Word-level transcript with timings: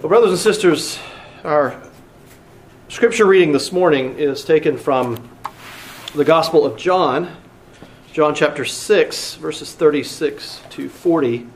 Well, 0.00 0.10
brothers 0.10 0.30
and 0.30 0.38
sisters, 0.38 0.96
our 1.42 1.82
scripture 2.88 3.26
reading 3.26 3.50
this 3.50 3.72
morning 3.72 4.16
is 4.16 4.44
taken 4.44 4.78
from 4.78 5.28
the 6.14 6.24
Gospel 6.24 6.64
of 6.64 6.76
John, 6.76 7.36
John 8.12 8.32
chapter 8.32 8.64
6, 8.64 9.34
verses 9.34 9.74
36 9.74 10.62
to 10.70 10.88
40. 10.88 11.48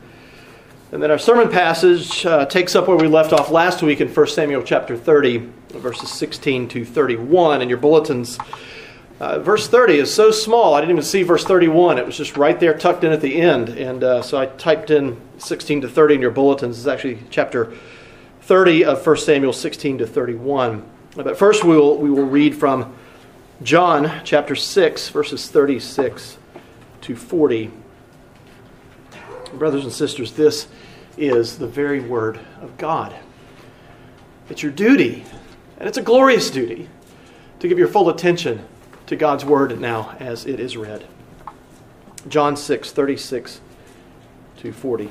And 0.91 1.01
then 1.01 1.13
our 1.13 1.21
sermon 1.21 1.51
passage 1.51 2.27
uh, 2.27 2.45
takes 2.47 2.75
up 2.75 2.89
where 2.89 2.97
we 2.97 3.07
left 3.07 3.33
off 3.33 3.53
last 3.53 3.81
week 3.81 4.01
in 4.01 4.09
1 4.09 4.27
Samuel 4.27 4.65
chapter 4.65 4.97
30, 4.97 5.49
verses 5.75 6.11
16 6.11 6.67
to 6.71 6.85
31. 6.85 7.63
In 7.63 7.69
your 7.69 7.79
bulletins, 7.79 8.41
uh, 9.21 9.39
verse 9.39 9.69
30 9.69 9.99
is 9.99 10.13
so 10.13 10.33
small, 10.33 10.75
I 10.75 10.81
didn't 10.81 10.91
even 10.91 11.05
see 11.05 11.23
verse 11.23 11.45
31. 11.45 11.97
It 11.97 12.05
was 12.05 12.17
just 12.17 12.37
right 12.37 12.59
there 12.59 12.77
tucked 12.77 13.05
in 13.05 13.13
at 13.13 13.21
the 13.21 13.41
end. 13.41 13.69
And 13.69 14.03
uh, 14.03 14.21
so 14.21 14.37
I 14.37 14.47
typed 14.47 14.91
in 14.91 15.21
16 15.39 15.83
to 15.83 15.89
30 15.89 16.17
in 16.17 16.21
your 16.21 16.33
bulletins. 16.33 16.79
It's 16.79 16.89
actually 16.89 17.21
chapter 17.31 17.73
30 18.43 18.85
of 18.85 19.07
1 19.07 19.17
Samuel 19.19 19.53
16 19.53 19.99
to 19.99 20.07
31. 20.07 20.85
But 21.15 21.39
first 21.39 21.63
we 21.63 21.77
will, 21.77 21.97
we 21.97 22.11
will 22.11 22.27
read 22.27 22.57
from 22.57 22.95
John 23.63 24.23
chapter 24.25 24.57
6, 24.57 25.09
verses 25.11 25.49
36 25.49 26.39
to 27.03 27.17
40. 27.17 27.71
Brothers 29.55 29.85
and 29.85 29.93
sisters, 29.93 30.33
this 30.33 30.67
is 31.17 31.59
the 31.59 31.67
very 31.67 32.01
word 32.01 32.41
of 32.61 32.77
God. 32.79 33.15
It's 34.49 34.63
your 34.63 34.73
duty, 34.73 35.25
and 35.79 35.89
it's 35.89 35.99
a 35.99 36.03
glorious 36.03 36.51
duty, 36.51 36.89
to 37.61 37.69
give 37.69 37.79
your 37.79 37.89
full 37.89 38.09
attention 38.09 38.67
to 39.07 39.15
God's 39.15 39.45
word 39.45 39.79
now 39.79 40.17
as 40.19 40.47
it 40.47 40.59
is 40.59 40.77
read. 40.77 41.07
John 42.29 42.57
6, 42.57 42.91
36 42.91 43.61
to 44.59 44.73
40. 44.73 45.11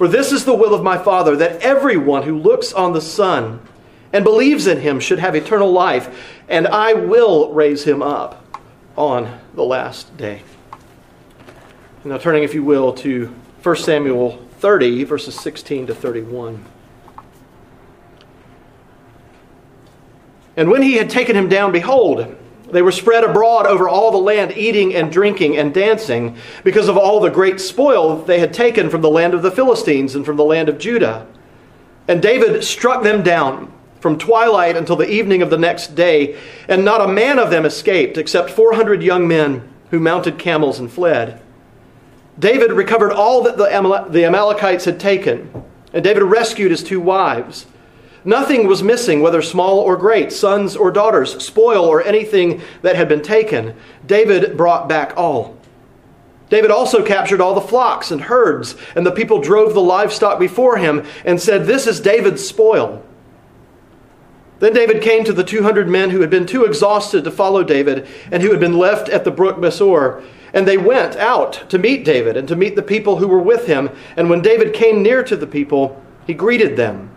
For 0.00 0.08
this 0.08 0.32
is 0.32 0.46
the 0.46 0.54
will 0.54 0.72
of 0.72 0.82
my 0.82 0.96
Father, 0.96 1.36
that 1.36 1.60
everyone 1.60 2.22
who 2.22 2.38
looks 2.38 2.72
on 2.72 2.94
the 2.94 3.02
Son 3.02 3.60
and 4.14 4.24
believes 4.24 4.66
in 4.66 4.80
him 4.80 4.98
should 4.98 5.18
have 5.18 5.36
eternal 5.36 5.70
life, 5.70 6.40
and 6.48 6.66
I 6.66 6.94
will 6.94 7.52
raise 7.52 7.84
him 7.84 8.00
up 8.00 8.42
on 8.96 9.40
the 9.52 9.62
last 9.62 10.16
day. 10.16 10.40
Now, 12.02 12.16
turning, 12.16 12.44
if 12.44 12.54
you 12.54 12.64
will, 12.64 12.94
to 12.94 13.26
1 13.62 13.76
Samuel 13.76 14.42
30, 14.60 15.04
verses 15.04 15.38
16 15.38 15.88
to 15.88 15.94
31. 15.94 16.64
And 20.56 20.70
when 20.70 20.80
he 20.80 20.94
had 20.94 21.10
taken 21.10 21.36
him 21.36 21.50
down, 21.50 21.72
behold, 21.72 22.38
they 22.72 22.82
were 22.82 22.92
spread 22.92 23.24
abroad 23.24 23.66
over 23.66 23.88
all 23.88 24.10
the 24.10 24.18
land, 24.18 24.52
eating 24.56 24.94
and 24.94 25.12
drinking 25.12 25.56
and 25.56 25.74
dancing, 25.74 26.36
because 26.64 26.88
of 26.88 26.96
all 26.96 27.20
the 27.20 27.30
great 27.30 27.60
spoil 27.60 28.16
they 28.16 28.38
had 28.38 28.52
taken 28.52 28.90
from 28.90 29.02
the 29.02 29.10
land 29.10 29.34
of 29.34 29.42
the 29.42 29.50
Philistines 29.50 30.14
and 30.14 30.24
from 30.24 30.36
the 30.36 30.44
land 30.44 30.68
of 30.68 30.78
Judah. 30.78 31.26
And 32.08 32.22
David 32.22 32.64
struck 32.64 33.02
them 33.02 33.22
down 33.22 33.72
from 34.00 34.18
twilight 34.18 34.76
until 34.76 34.96
the 34.96 35.10
evening 35.10 35.42
of 35.42 35.50
the 35.50 35.58
next 35.58 35.94
day, 35.94 36.38
and 36.68 36.84
not 36.84 37.02
a 37.02 37.12
man 37.12 37.38
of 37.38 37.50
them 37.50 37.66
escaped, 37.66 38.16
except 38.16 38.50
400 38.50 39.02
young 39.02 39.28
men 39.28 39.68
who 39.90 40.00
mounted 40.00 40.38
camels 40.38 40.78
and 40.78 40.90
fled. 40.90 41.40
David 42.38 42.72
recovered 42.72 43.12
all 43.12 43.42
that 43.42 43.58
the 43.58 44.24
Amalekites 44.24 44.86
had 44.86 44.98
taken, 44.98 45.64
and 45.92 46.02
David 46.02 46.22
rescued 46.22 46.70
his 46.70 46.82
two 46.82 47.00
wives. 47.00 47.66
Nothing 48.24 48.66
was 48.66 48.82
missing, 48.82 49.22
whether 49.22 49.40
small 49.40 49.78
or 49.78 49.96
great, 49.96 50.32
sons 50.32 50.76
or 50.76 50.90
daughters, 50.90 51.42
spoil 51.42 51.84
or 51.84 52.02
anything 52.02 52.60
that 52.82 52.96
had 52.96 53.08
been 53.08 53.22
taken. 53.22 53.74
David 54.06 54.56
brought 54.56 54.88
back 54.88 55.14
all. 55.16 55.56
David 56.50 56.70
also 56.70 57.04
captured 57.04 57.40
all 57.40 57.54
the 57.54 57.60
flocks 57.60 58.10
and 58.10 58.22
herds, 58.22 58.74
and 58.94 59.06
the 59.06 59.12
people 59.12 59.40
drove 59.40 59.72
the 59.72 59.80
livestock 59.80 60.38
before 60.38 60.76
him 60.76 61.06
and 61.24 61.40
said, 61.40 61.64
This 61.64 61.86
is 61.86 62.00
David's 62.00 62.46
spoil. 62.46 63.02
Then 64.58 64.74
David 64.74 65.00
came 65.00 65.24
to 65.24 65.32
the 65.32 65.44
200 65.44 65.88
men 65.88 66.10
who 66.10 66.20
had 66.20 66.28
been 66.28 66.44
too 66.44 66.64
exhausted 66.64 67.24
to 67.24 67.30
follow 67.30 67.64
David 67.64 68.06
and 68.30 68.42
who 68.42 68.50
had 68.50 68.60
been 68.60 68.76
left 68.76 69.08
at 69.08 69.24
the 69.24 69.30
brook 69.30 69.56
Besor. 69.56 70.22
And 70.52 70.68
they 70.68 70.76
went 70.76 71.16
out 71.16 71.64
to 71.70 71.78
meet 71.78 72.04
David 72.04 72.36
and 72.36 72.46
to 72.48 72.56
meet 72.56 72.76
the 72.76 72.82
people 72.82 73.16
who 73.16 73.28
were 73.28 73.40
with 73.40 73.66
him. 73.66 73.88
And 74.16 74.28
when 74.28 74.42
David 74.42 74.74
came 74.74 75.02
near 75.02 75.22
to 75.22 75.36
the 75.36 75.46
people, 75.46 76.02
he 76.26 76.34
greeted 76.34 76.76
them. 76.76 77.10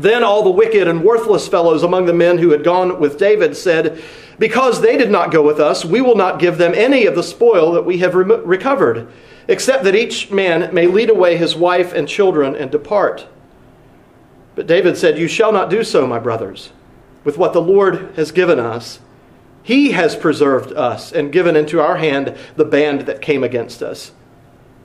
Then 0.00 0.24
all 0.24 0.42
the 0.42 0.50
wicked 0.50 0.88
and 0.88 1.04
worthless 1.04 1.46
fellows 1.46 1.82
among 1.82 2.06
the 2.06 2.14
men 2.14 2.38
who 2.38 2.50
had 2.50 2.64
gone 2.64 2.98
with 2.98 3.18
David 3.18 3.54
said, 3.54 4.02
Because 4.38 4.80
they 4.80 4.96
did 4.96 5.10
not 5.10 5.30
go 5.30 5.42
with 5.42 5.60
us, 5.60 5.84
we 5.84 6.00
will 6.00 6.16
not 6.16 6.40
give 6.40 6.56
them 6.56 6.72
any 6.74 7.04
of 7.04 7.14
the 7.14 7.22
spoil 7.22 7.72
that 7.72 7.84
we 7.84 7.98
have 7.98 8.14
re- 8.14 8.24
recovered, 8.24 9.06
except 9.46 9.84
that 9.84 9.94
each 9.94 10.30
man 10.30 10.72
may 10.74 10.86
lead 10.86 11.10
away 11.10 11.36
his 11.36 11.54
wife 11.54 11.92
and 11.92 12.08
children 12.08 12.56
and 12.56 12.70
depart. 12.70 13.26
But 14.54 14.66
David 14.66 14.96
said, 14.96 15.18
You 15.18 15.28
shall 15.28 15.52
not 15.52 15.68
do 15.68 15.84
so, 15.84 16.06
my 16.06 16.18
brothers. 16.18 16.72
With 17.22 17.36
what 17.36 17.52
the 17.52 17.60
Lord 17.60 18.14
has 18.16 18.32
given 18.32 18.58
us, 18.58 19.00
he 19.62 19.90
has 19.90 20.16
preserved 20.16 20.72
us 20.72 21.12
and 21.12 21.30
given 21.30 21.56
into 21.56 21.78
our 21.78 21.98
hand 21.98 22.34
the 22.56 22.64
band 22.64 23.02
that 23.02 23.20
came 23.20 23.44
against 23.44 23.82
us. 23.82 24.12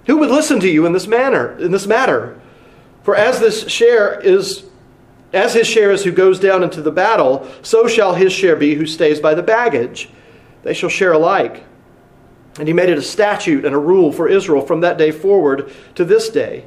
Who 0.08 0.18
would 0.18 0.30
listen 0.30 0.60
to 0.60 0.70
you 0.70 0.86
in 0.86 0.92
this 0.92 1.08
manner, 1.08 1.58
in 1.58 1.72
this 1.72 1.88
matter? 1.88 2.38
For 3.04 3.16
as 3.16 3.40
this 3.40 3.70
share 3.70 4.20
is 4.20 4.66
as 5.36 5.54
his 5.54 5.68
share 5.68 5.92
is 5.92 6.04
who 6.04 6.12
goes 6.12 6.40
down 6.40 6.64
into 6.64 6.82
the 6.82 6.92
battle, 6.92 7.48
so 7.62 7.88
shall 7.88 8.16
his 8.16 8.32
share 8.32 8.56
be 8.56 8.76
who 8.76 8.86
stays 8.86 9.20
by 9.20 9.36
the 9.36 9.44
baggage. 9.44 10.10
They 10.64 10.74
shall 10.74 10.90
share 10.90 11.12
alike. 11.12 11.64
And 12.58 12.68
he 12.68 12.74
made 12.74 12.90
it 12.90 12.98
a 12.98 13.04
statute 13.04 13.66
and 13.66 13.76
a 13.76 13.80
rule 13.80 14.14
for 14.14 14.30
Israel 14.30 14.66
from 14.66 14.82
that 14.82 14.98
day 14.98 15.12
forward 15.12 15.72
to 15.96 16.06
this 16.06 16.30
day. 16.30 16.66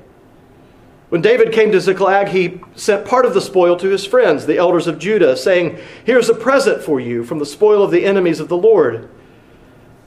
When 1.08 1.22
David 1.22 1.52
came 1.52 1.72
to 1.72 1.80
Ziklag, 1.80 2.28
he 2.28 2.60
sent 2.76 3.06
part 3.06 3.24
of 3.24 3.32
the 3.32 3.40
spoil 3.40 3.76
to 3.76 3.88
his 3.88 4.04
friends, 4.04 4.44
the 4.44 4.58
elders 4.58 4.86
of 4.86 4.98
Judah, 4.98 5.34
saying, 5.34 5.78
Here's 6.04 6.28
a 6.28 6.34
present 6.34 6.82
for 6.82 7.00
you 7.00 7.24
from 7.24 7.38
the 7.38 7.46
spoil 7.46 7.82
of 7.82 7.90
the 7.90 8.04
enemies 8.04 8.40
of 8.40 8.48
the 8.48 8.56
Lord. 8.58 9.08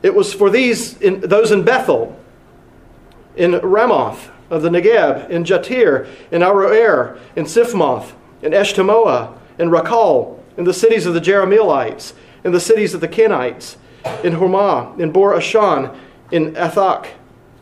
It 0.03 0.13
was 0.13 0.31
for 0.33 0.51
these, 0.51 1.01
in, 1.01 1.21
those 1.21 1.51
in 1.51 1.63
Bethel, 1.63 2.19
in 3.35 3.53
Ramoth 3.53 4.29
of 4.51 4.61
the 4.61 4.69
Negeb, 4.69 5.31
in 5.31 5.43
Jattir, 5.43 6.07
in 6.29 6.41
Aroer, 6.41 7.17
in 7.35 7.45
Siphmoth, 7.45 8.13
in 8.41 8.51
Eshtemoa, 8.51 9.37
in 9.57 9.69
Racal, 9.69 10.43
in 10.57 10.63
the 10.63 10.73
cities 10.73 11.05
of 11.05 11.13
the 11.13 11.21
Jerahmeelites, 11.21 12.13
in 12.43 12.51
the 12.51 12.59
cities 12.59 12.93
of 12.93 13.01
the 13.01 13.07
Kenites, 13.07 13.75
in 14.23 14.33
Hormah, 14.33 14.99
in 14.99 15.11
Bor 15.11 15.33
Ashan, 15.33 15.95
in 16.31 16.53
Athach, 16.53 17.07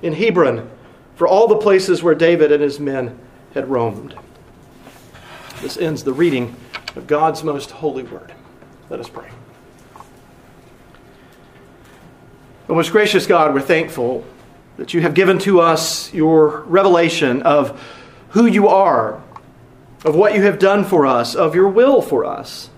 in 0.01 0.13
Hebron, 0.13 0.69
for 1.15 1.27
all 1.27 1.47
the 1.47 1.57
places 1.57 2.01
where 2.01 2.15
David 2.15 2.51
and 2.51 2.63
his 2.63 2.79
men 2.79 3.19
had 3.53 3.69
roamed. 3.69 4.15
This 5.61 5.77
ends 5.77 6.03
the 6.03 6.13
reading 6.13 6.55
of 6.95 7.07
God's 7.07 7.43
most 7.43 7.71
holy 7.71 8.03
word. 8.03 8.33
Let 8.89 8.99
us 8.99 9.09
pray. 9.09 9.29
O 12.69 12.75
most 12.75 12.91
gracious 12.91 13.27
God, 13.27 13.53
we're 13.53 13.61
thankful 13.61 14.23
that 14.77 14.93
you 14.93 15.01
have 15.01 15.13
given 15.13 15.39
to 15.39 15.59
us 15.59 16.13
your 16.13 16.61
revelation 16.61 17.41
of 17.41 17.81
who 18.29 18.45
you 18.45 18.67
are 18.67 19.21
of 20.05 20.15
what 20.15 20.33
you 20.33 20.41
have 20.43 20.59
done 20.59 20.83
for 20.83 21.05
us, 21.05 21.35
of 21.35 21.55
your 21.55 21.67
will 21.67 22.01
for 22.01 22.25
us. 22.25 22.69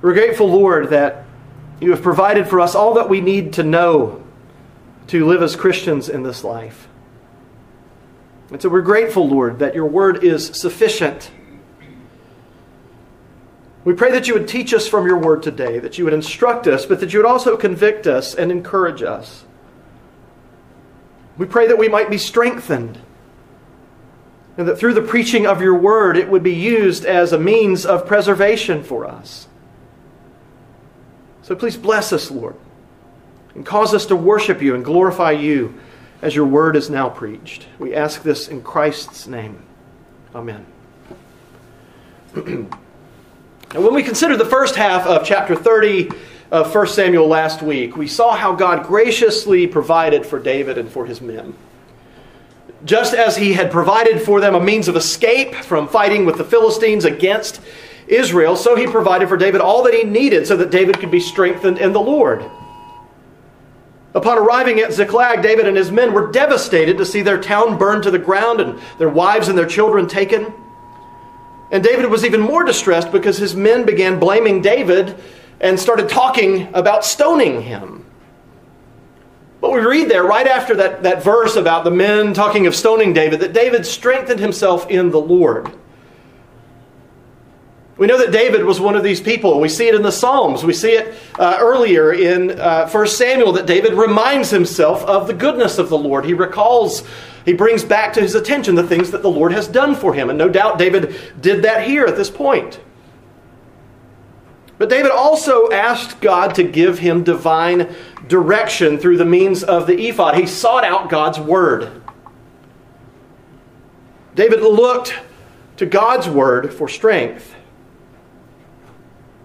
We're 0.00 0.14
grateful, 0.14 0.48
Lord, 0.48 0.90
that 0.90 1.24
you 1.80 1.90
have 1.90 2.02
provided 2.02 2.48
for 2.48 2.60
us 2.60 2.74
all 2.74 2.94
that 2.94 3.08
we 3.08 3.20
need 3.20 3.54
to 3.54 3.62
know 3.62 4.24
to 5.08 5.26
live 5.26 5.42
as 5.42 5.56
Christians 5.56 6.08
in 6.08 6.22
this 6.22 6.44
life. 6.44 6.88
And 8.50 8.62
so 8.62 8.68
we're 8.68 8.82
grateful, 8.82 9.28
Lord, 9.28 9.58
that 9.58 9.74
your 9.74 9.86
word 9.86 10.24
is 10.24 10.46
sufficient. 10.46 11.30
We 13.84 13.94
pray 13.94 14.12
that 14.12 14.28
you 14.28 14.34
would 14.34 14.48
teach 14.48 14.72
us 14.74 14.86
from 14.86 15.06
your 15.06 15.18
word 15.18 15.42
today, 15.42 15.78
that 15.78 15.98
you 15.98 16.04
would 16.04 16.14
instruct 16.14 16.66
us, 16.66 16.86
but 16.86 17.00
that 17.00 17.12
you 17.12 17.18
would 17.18 17.26
also 17.26 17.56
convict 17.56 18.06
us 18.06 18.34
and 18.34 18.52
encourage 18.52 19.02
us. 19.02 19.44
We 21.36 21.46
pray 21.46 21.66
that 21.68 21.78
we 21.78 21.88
might 21.88 22.10
be 22.10 22.18
strengthened 22.18 22.98
and 24.58 24.66
that 24.66 24.76
through 24.76 24.92
the 24.92 25.00
preaching 25.00 25.46
of 25.46 25.62
your 25.62 25.76
word, 25.76 26.16
it 26.16 26.28
would 26.28 26.42
be 26.42 26.54
used 26.54 27.04
as 27.04 27.32
a 27.32 27.38
means 27.38 27.86
of 27.86 28.06
preservation 28.06 28.82
for 28.82 29.06
us. 29.06 29.46
So 31.42 31.54
please 31.54 31.76
bless 31.76 32.12
us, 32.12 32.28
Lord, 32.28 32.56
and 33.54 33.64
cause 33.64 33.94
us 33.94 34.04
to 34.06 34.16
worship 34.16 34.60
you 34.60 34.74
and 34.74 34.84
glorify 34.84 35.30
you 35.30 35.78
as 36.22 36.34
your 36.34 36.44
word 36.44 36.74
is 36.74 36.90
now 36.90 37.08
preached. 37.08 37.68
We 37.78 37.94
ask 37.94 38.24
this 38.24 38.48
in 38.48 38.62
Christ's 38.62 39.28
name. 39.28 39.62
Amen. 40.34 40.66
and 42.34 42.68
when 43.72 43.94
we 43.94 44.02
considered 44.02 44.38
the 44.38 44.44
first 44.44 44.74
half 44.74 45.06
of 45.06 45.24
chapter 45.24 45.54
30 45.54 46.10
of 46.50 46.74
1 46.74 46.86
Samuel 46.88 47.28
last 47.28 47.62
week, 47.62 47.96
we 47.96 48.08
saw 48.08 48.34
how 48.34 48.56
God 48.56 48.86
graciously 48.88 49.68
provided 49.68 50.26
for 50.26 50.40
David 50.40 50.78
and 50.78 50.90
for 50.90 51.06
his 51.06 51.20
men. 51.20 51.54
Just 52.84 53.14
as 53.14 53.36
he 53.36 53.52
had 53.52 53.70
provided 53.70 54.22
for 54.22 54.40
them 54.40 54.54
a 54.54 54.60
means 54.60 54.88
of 54.88 54.96
escape 54.96 55.54
from 55.54 55.88
fighting 55.88 56.24
with 56.24 56.36
the 56.36 56.44
Philistines 56.44 57.04
against 57.04 57.60
Israel, 58.06 58.56
so 58.56 58.76
he 58.76 58.86
provided 58.86 59.28
for 59.28 59.36
David 59.36 59.60
all 59.60 59.82
that 59.82 59.94
he 59.94 60.04
needed 60.04 60.46
so 60.46 60.56
that 60.56 60.70
David 60.70 60.98
could 60.98 61.10
be 61.10 61.20
strengthened 61.20 61.78
in 61.78 61.92
the 61.92 62.00
Lord. 62.00 62.48
Upon 64.14 64.38
arriving 64.38 64.80
at 64.80 64.92
Ziklag, 64.92 65.42
David 65.42 65.68
and 65.68 65.76
his 65.76 65.90
men 65.90 66.12
were 66.12 66.32
devastated 66.32 66.96
to 66.98 67.04
see 67.04 67.20
their 67.20 67.40
town 67.40 67.76
burned 67.76 68.04
to 68.04 68.10
the 68.10 68.18
ground 68.18 68.60
and 68.60 68.80
their 68.98 69.10
wives 69.10 69.48
and 69.48 69.58
their 69.58 69.66
children 69.66 70.08
taken. 70.08 70.52
And 71.70 71.84
David 71.84 72.06
was 72.06 72.24
even 72.24 72.40
more 72.40 72.64
distressed 72.64 73.12
because 73.12 73.36
his 73.36 73.54
men 73.54 73.84
began 73.84 74.18
blaming 74.18 74.62
David 74.62 75.16
and 75.60 75.78
started 75.78 76.08
talking 76.08 76.68
about 76.72 77.04
stoning 77.04 77.60
him. 77.60 77.97
But 79.60 79.72
we 79.72 79.80
read 79.80 80.08
there, 80.08 80.22
right 80.22 80.46
after 80.46 80.74
that, 80.76 81.02
that 81.02 81.22
verse 81.22 81.56
about 81.56 81.84
the 81.84 81.90
men 81.90 82.32
talking 82.32 82.66
of 82.66 82.76
stoning 82.76 83.12
David, 83.12 83.40
that 83.40 83.52
David 83.52 83.84
strengthened 83.84 84.38
himself 84.38 84.88
in 84.88 85.10
the 85.10 85.20
Lord. 85.20 85.72
We 87.96 88.06
know 88.06 88.18
that 88.18 88.30
David 88.30 88.64
was 88.64 88.80
one 88.80 88.94
of 88.94 89.02
these 89.02 89.20
people. 89.20 89.58
We 89.58 89.68
see 89.68 89.88
it 89.88 89.94
in 89.96 90.02
the 90.02 90.12
Psalms. 90.12 90.62
We 90.62 90.72
see 90.72 90.92
it 90.92 91.16
uh, 91.36 91.58
earlier 91.60 92.12
in 92.12 92.52
uh, 92.52 92.88
1 92.88 93.06
Samuel 93.08 93.52
that 93.54 93.66
David 93.66 93.94
reminds 93.94 94.50
himself 94.50 95.02
of 95.02 95.26
the 95.26 95.34
goodness 95.34 95.78
of 95.78 95.88
the 95.88 95.98
Lord. 95.98 96.24
He 96.24 96.32
recalls, 96.32 97.02
he 97.44 97.54
brings 97.54 97.82
back 97.82 98.12
to 98.12 98.20
his 98.20 98.36
attention 98.36 98.76
the 98.76 98.86
things 98.86 99.10
that 99.10 99.22
the 99.22 99.30
Lord 99.30 99.50
has 99.50 99.66
done 99.66 99.96
for 99.96 100.14
him. 100.14 100.30
And 100.30 100.38
no 100.38 100.48
doubt 100.48 100.78
David 100.78 101.16
did 101.40 101.64
that 101.64 101.88
here 101.88 102.06
at 102.06 102.16
this 102.16 102.30
point. 102.30 102.78
But 104.78 104.88
David 104.88 105.10
also 105.10 105.70
asked 105.70 106.20
God 106.20 106.54
to 106.54 106.62
give 106.62 107.00
him 107.00 107.24
divine 107.24 107.94
direction 108.28 108.98
through 108.98 109.16
the 109.16 109.24
means 109.24 109.64
of 109.64 109.86
the 109.86 110.08
ephod. 110.08 110.36
He 110.36 110.46
sought 110.46 110.84
out 110.84 111.10
God's 111.10 111.40
word. 111.40 112.00
David 114.36 114.60
looked 114.60 115.14
to 115.78 115.86
God's 115.86 116.28
word 116.28 116.72
for 116.72 116.88
strength. 116.88 117.56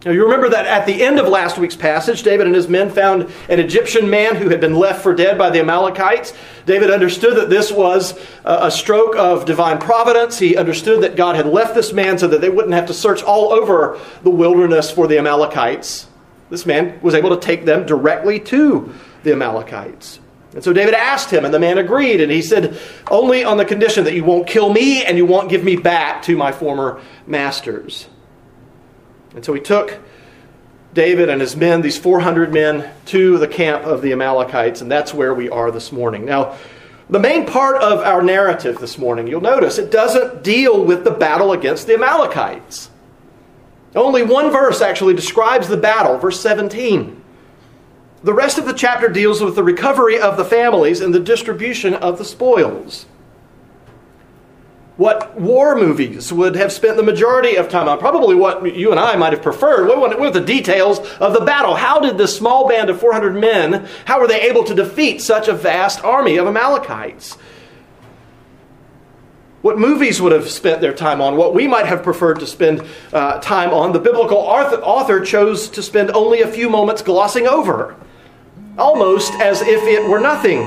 Now, 0.06 0.12
you 0.12 0.24
remember 0.26 0.50
that 0.50 0.66
at 0.66 0.86
the 0.86 1.02
end 1.02 1.18
of 1.18 1.30
last 1.30 1.58
week's 1.58 1.78
passage, 1.78 2.24
David 2.24 2.46
and 2.46 2.54
his 2.54 2.68
men 2.68 2.90
found 2.90 3.32
an 3.48 3.62
Egyptian 3.62 4.10
man 4.10 4.36
who 4.36 4.50
had 4.50 4.60
been 4.60 4.76
left 4.76 5.02
for 5.02 5.16
dead 5.16 5.38
by 5.38 5.50
the 5.50 5.62
Amalekites. 5.62 6.34
David 6.66 6.92
understood 6.92 7.38
that 7.38 7.50
this 7.50 7.72
was 7.72 8.20
a 8.44 8.70
stroke 8.70 9.16
of 9.16 9.46
divine 9.46 9.78
providence. 9.78 10.38
He 10.38 10.58
understood 10.58 11.04
that 11.04 11.16
God 11.16 11.38
had 11.38 11.46
left 11.46 11.74
this 11.74 11.94
man 11.94 12.18
so 12.18 12.28
that 12.28 12.42
they 12.42 12.50
wouldn't 12.50 12.74
have 12.74 12.88
to 12.88 12.94
search 12.94 13.24
all 13.24 13.54
over 13.54 13.98
the 14.24 14.30
wilderness 14.30 14.92
for 14.92 15.08
the 15.08 15.18
Amalekites. 15.18 16.08
This 16.50 16.66
man 16.66 17.00
was 17.02 17.14
able 17.14 17.30
to 17.30 17.40
take 17.40 17.64
them 17.64 17.86
directly 17.86 18.42
to 18.42 18.94
the 19.24 19.32
Amalekites. 19.32 20.20
And 20.54 20.62
so 20.62 20.74
David 20.74 20.96
asked 20.96 21.32
him, 21.32 21.46
and 21.46 21.54
the 21.54 21.60
man 21.60 21.78
agreed. 21.78 22.20
And 22.20 22.30
he 22.30 22.42
said, 22.42 22.78
Only 23.10 23.46
on 23.46 23.56
the 23.56 23.66
condition 23.66 24.04
that 24.04 24.14
you 24.14 24.26
won't 24.26 24.48
kill 24.48 24.72
me 24.72 25.06
and 25.06 25.18
you 25.18 25.26
won't 25.26 25.50
give 25.50 25.64
me 25.64 25.78
back 25.78 26.24
to 26.24 26.36
my 26.36 26.52
former 26.52 27.02
masters. 27.26 28.10
And 29.36 29.44
so 29.44 29.54
he 29.54 29.62
took 29.62 30.00
David 30.94 31.30
and 31.30 31.42
his 31.42 31.56
men, 31.56 31.82
these 31.82 31.98
400 31.98 32.54
men, 32.54 32.90
to 33.08 33.38
the 33.38 33.48
camp 33.48 33.84
of 33.84 34.02
the 34.02 34.12
Amalekites, 34.12 34.82
and 34.82 34.92
that's 34.92 35.14
where 35.14 35.34
we 35.34 35.50
are 35.50 35.72
this 35.72 35.92
morning. 35.92 36.26
Now, 36.26 36.58
the 37.10 37.20
main 37.20 37.46
part 37.46 37.78
of 37.78 38.00
our 38.00 38.22
narrative 38.22 38.78
this 38.78 38.98
morning, 38.98 39.28
you'll 39.28 39.42
notice, 39.42 39.78
it 39.78 39.92
doesn't 39.92 40.44
deal 40.44 40.84
with 40.84 41.04
the 41.04 41.12
battle 41.12 41.52
against 41.52 41.88
the 41.88 41.96
Amalekites. 41.96 42.90
Only 43.96 44.24
one 44.24 44.52
verse 44.52 44.82
actually 44.82 45.14
describes 45.14 45.68
the 45.68 45.78
battle, 45.78 46.18
verse 46.18 46.40
17. 46.40 47.22
The 48.24 48.34
rest 48.34 48.58
of 48.58 48.66
the 48.66 48.74
chapter 48.74 49.10
deals 49.10 49.42
with 49.42 49.56
the 49.56 49.64
recovery 49.64 50.20
of 50.20 50.38
the 50.38 50.46
families 50.46 51.02
and 51.02 51.14
the 51.14 51.20
distribution 51.20 51.94
of 51.94 52.18
the 52.18 52.26
spoils 52.26 53.06
what 55.04 55.36
war 55.36 55.76
movies 55.76 56.32
would 56.32 56.56
have 56.56 56.72
spent 56.72 56.96
the 56.96 57.04
majority 57.04 57.58
of 57.58 57.68
time 57.68 57.90
on, 57.90 58.00
probably 58.00 58.36
what 58.36 58.74
you 58.74 58.90
and 58.90 58.98
I 58.98 59.18
might 59.18 59.34
have 59.34 59.42
preferred. 59.42 59.90
What 59.90 60.18
were 60.18 60.32
the 60.32 60.40
details 60.40 61.00
of 61.20 61.34
the 61.34 61.42
battle? 61.42 61.76
How 61.76 62.00
did 62.00 62.18
this 62.18 62.34
small 62.34 62.70
band 62.70 62.90
of 62.90 63.02
400 63.02 63.36
men, 63.36 63.86
how 64.06 64.22
were 64.22 64.30
they 64.30 64.40
able 64.44 64.64
to 64.64 64.74
defeat 64.74 65.22
such 65.22 65.50
a 65.50 65.54
vast 65.54 66.02
army 66.06 66.38
of 66.38 66.48
Amalekites? 66.48 67.34
What 69.62 69.78
movies 69.78 70.22
would 70.22 70.32
have 70.32 70.50
spent 70.50 70.80
their 70.80 70.94
time 70.94 71.20
on, 71.20 71.36
what 71.36 71.54
we 71.54 71.68
might 71.68 71.86
have 71.86 72.02
preferred 72.02 72.40
to 72.40 72.48
spend 72.48 72.82
uh, 73.12 73.42
time 73.42 73.72
on, 73.72 73.92
the 73.92 74.00
biblical 74.00 74.38
author 74.38 75.20
chose 75.20 75.68
to 75.72 75.84
spend 75.84 76.12
only 76.12 76.44
a 76.44 76.48
few 76.48 76.70
moments 76.70 77.02
glossing 77.02 77.46
over, 77.46 77.98
almost 78.78 79.34
as 79.34 79.60
if 79.60 79.84
it 79.84 80.10
were 80.10 80.22
nothing 80.22 80.62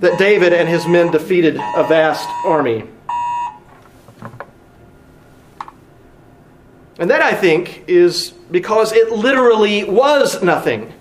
that 0.00 0.18
David 0.18 0.54
and 0.54 0.70
his 0.70 0.86
men 0.86 1.10
defeated 1.10 1.56
a 1.56 1.84
vast 1.86 2.26
army. 2.46 2.84
And 6.98 7.10
that, 7.10 7.22
I 7.22 7.32
think, 7.32 7.84
is 7.86 8.30
because 8.50 8.92
it 8.92 9.12
literally 9.12 9.84
was 9.84 10.42
nothing 10.42 10.92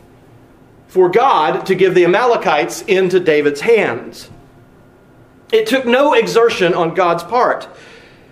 for 0.88 1.10
God 1.10 1.66
to 1.66 1.76
give 1.76 1.96
the 1.96 2.06
Amalekites 2.06 2.84
into 2.84 3.20
David's 3.20 3.62
hands. 3.62 4.30
It 5.52 5.68
took 5.68 5.86
no 5.86 6.14
exertion 6.14 6.74
on 6.74 6.94
God's 6.94 7.24
part. 7.24 7.68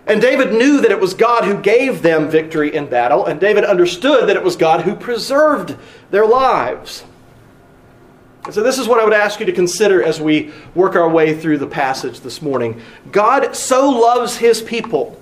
And 0.08 0.22
David 0.22 0.54
knew 0.54 0.82
that 0.82 0.92
it 0.92 1.00
was 1.00 1.16
God 1.16 1.46
who 1.46 1.60
gave 1.60 2.04
them 2.04 2.30
victory 2.30 2.76
in 2.76 2.86
battle, 2.88 3.26
and 3.26 3.40
David 3.40 3.64
understood 3.64 4.30
that 4.30 4.36
it 4.36 4.44
was 4.44 4.56
God 4.56 4.82
who 4.82 4.96
preserved 4.96 5.76
their 6.12 6.28
lives. 6.28 7.04
And 8.46 8.54
so, 8.54 8.62
this 8.62 8.78
is 8.78 8.88
what 8.88 9.00
I 9.00 9.04
would 9.04 9.14
ask 9.14 9.40
you 9.40 9.48
to 9.48 9.52
consider 9.52 10.04
as 10.04 10.22
we 10.22 10.52
work 10.76 10.96
our 10.96 11.10
way 11.10 11.36
through 11.36 11.58
the 11.58 11.66
passage 11.66 12.20
this 12.20 12.44
morning. 12.44 12.80
God 13.12 13.56
so 13.56 13.90
loves 13.90 14.38
his 14.38 14.62
people 14.62 15.20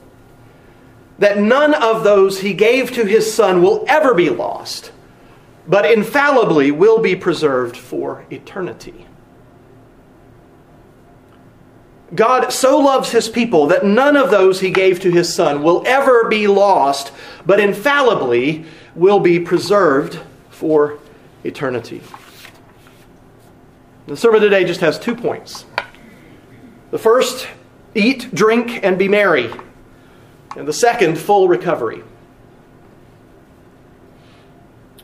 that 1.19 1.37
none 1.37 1.73
of 1.73 2.03
those 2.03 2.39
he 2.39 2.53
gave 2.53 2.91
to 2.91 3.05
his 3.05 3.33
Son 3.33 3.61
will 3.61 3.85
ever 3.87 4.13
be 4.13 4.29
lost, 4.29 4.91
but 5.67 5.89
infallibly 5.89 6.71
will 6.71 6.99
be 6.99 7.15
preserved 7.15 7.77
for 7.77 8.25
eternity. 8.29 9.05
God 12.15 12.51
so 12.51 12.77
loves 12.77 13.11
his 13.11 13.27
people 13.27 13.67
that 13.67 13.85
none 13.85 14.15
of 14.15 14.29
those 14.29 14.59
he 14.59 14.69
gave 14.69 14.99
to 15.01 15.11
his 15.11 15.33
Son 15.33 15.63
will 15.63 15.83
ever 15.85 16.27
be 16.27 16.47
lost, 16.47 17.11
but 17.45 17.59
infallibly 17.59 18.65
will 18.95 19.19
be 19.19 19.39
preserved 19.39 20.19
for 20.49 20.99
eternity. 21.43 22.01
The 24.05 24.17
sermon 24.17 24.41
today 24.41 24.63
just 24.63 24.81
has 24.81 24.99
two 24.99 25.15
points. 25.15 25.65
The 26.91 26.99
first, 26.99 27.47
eat, 27.95 28.33
drink, 28.35 28.83
and 28.83 28.99
be 28.99 29.07
merry. 29.07 29.49
And 30.55 30.67
the 30.67 30.73
second, 30.73 31.17
full 31.17 31.47
recovery. 31.47 32.03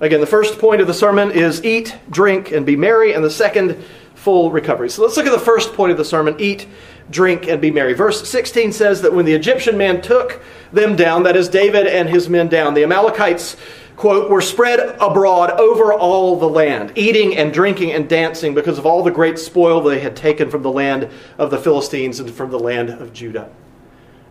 Again, 0.02 0.22
the 0.22 0.28
first 0.28 0.60
point 0.60 0.80
of 0.80 0.88
the 0.88 0.94
sermon 0.94 1.32
is 1.32 1.64
eat, 1.66 1.98
drink, 2.10 2.52
and 2.52 2.66
be 2.66 2.76
merry. 2.76 3.14
And 3.14 3.24
the 3.24 3.30
second, 3.30 3.84
full 4.16 4.52
recovery. 4.52 4.90
So 4.90 5.02
let's 5.02 5.18
look 5.18 5.26
at 5.26 5.32
the 5.32 5.40
first 5.40 5.74
point 5.74 5.92
of 5.92 5.98
the 5.98 6.06
sermon 6.06 6.36
eat, 6.40 6.68
drink, 7.10 7.48
and 7.48 7.62
be 7.62 7.72
merry. 7.72 7.94
Verse 7.94 8.28
16 8.30 8.72
says 8.74 9.02
that 9.02 9.14
when 9.14 9.26
the 9.26 9.34
Egyptian 9.34 9.78
man 9.78 10.02
took 10.02 10.42
them 10.72 10.96
down, 10.96 11.24
that 11.24 11.36
is, 11.36 11.50
David 11.50 11.88
and 11.88 12.10
his 12.10 12.30
men 12.30 12.48
down, 12.48 12.74
the 12.74 12.84
Amalekites, 12.84 13.58
quote, 13.96 14.30
were 14.30 14.42
spread 14.42 14.80
abroad 15.00 15.52
over 15.52 15.94
all 15.94 16.38
the 16.38 16.50
land, 16.50 16.94
eating 16.96 17.36
and 17.36 17.54
drinking 17.54 17.92
and 17.92 18.08
dancing 18.08 18.54
because 18.54 18.78
of 18.78 18.86
all 18.86 19.04
the 19.04 19.12
great 19.12 19.40
spoil 19.40 19.82
they 19.82 20.00
had 20.00 20.16
taken 20.16 20.50
from 20.50 20.64
the 20.64 20.72
land 20.72 21.10
of 21.38 21.50
the 21.50 21.58
Philistines 21.58 22.20
and 22.20 22.30
from 22.30 22.52
the 22.52 22.60
land 22.60 22.90
of 22.90 23.12
Judah. 23.14 23.50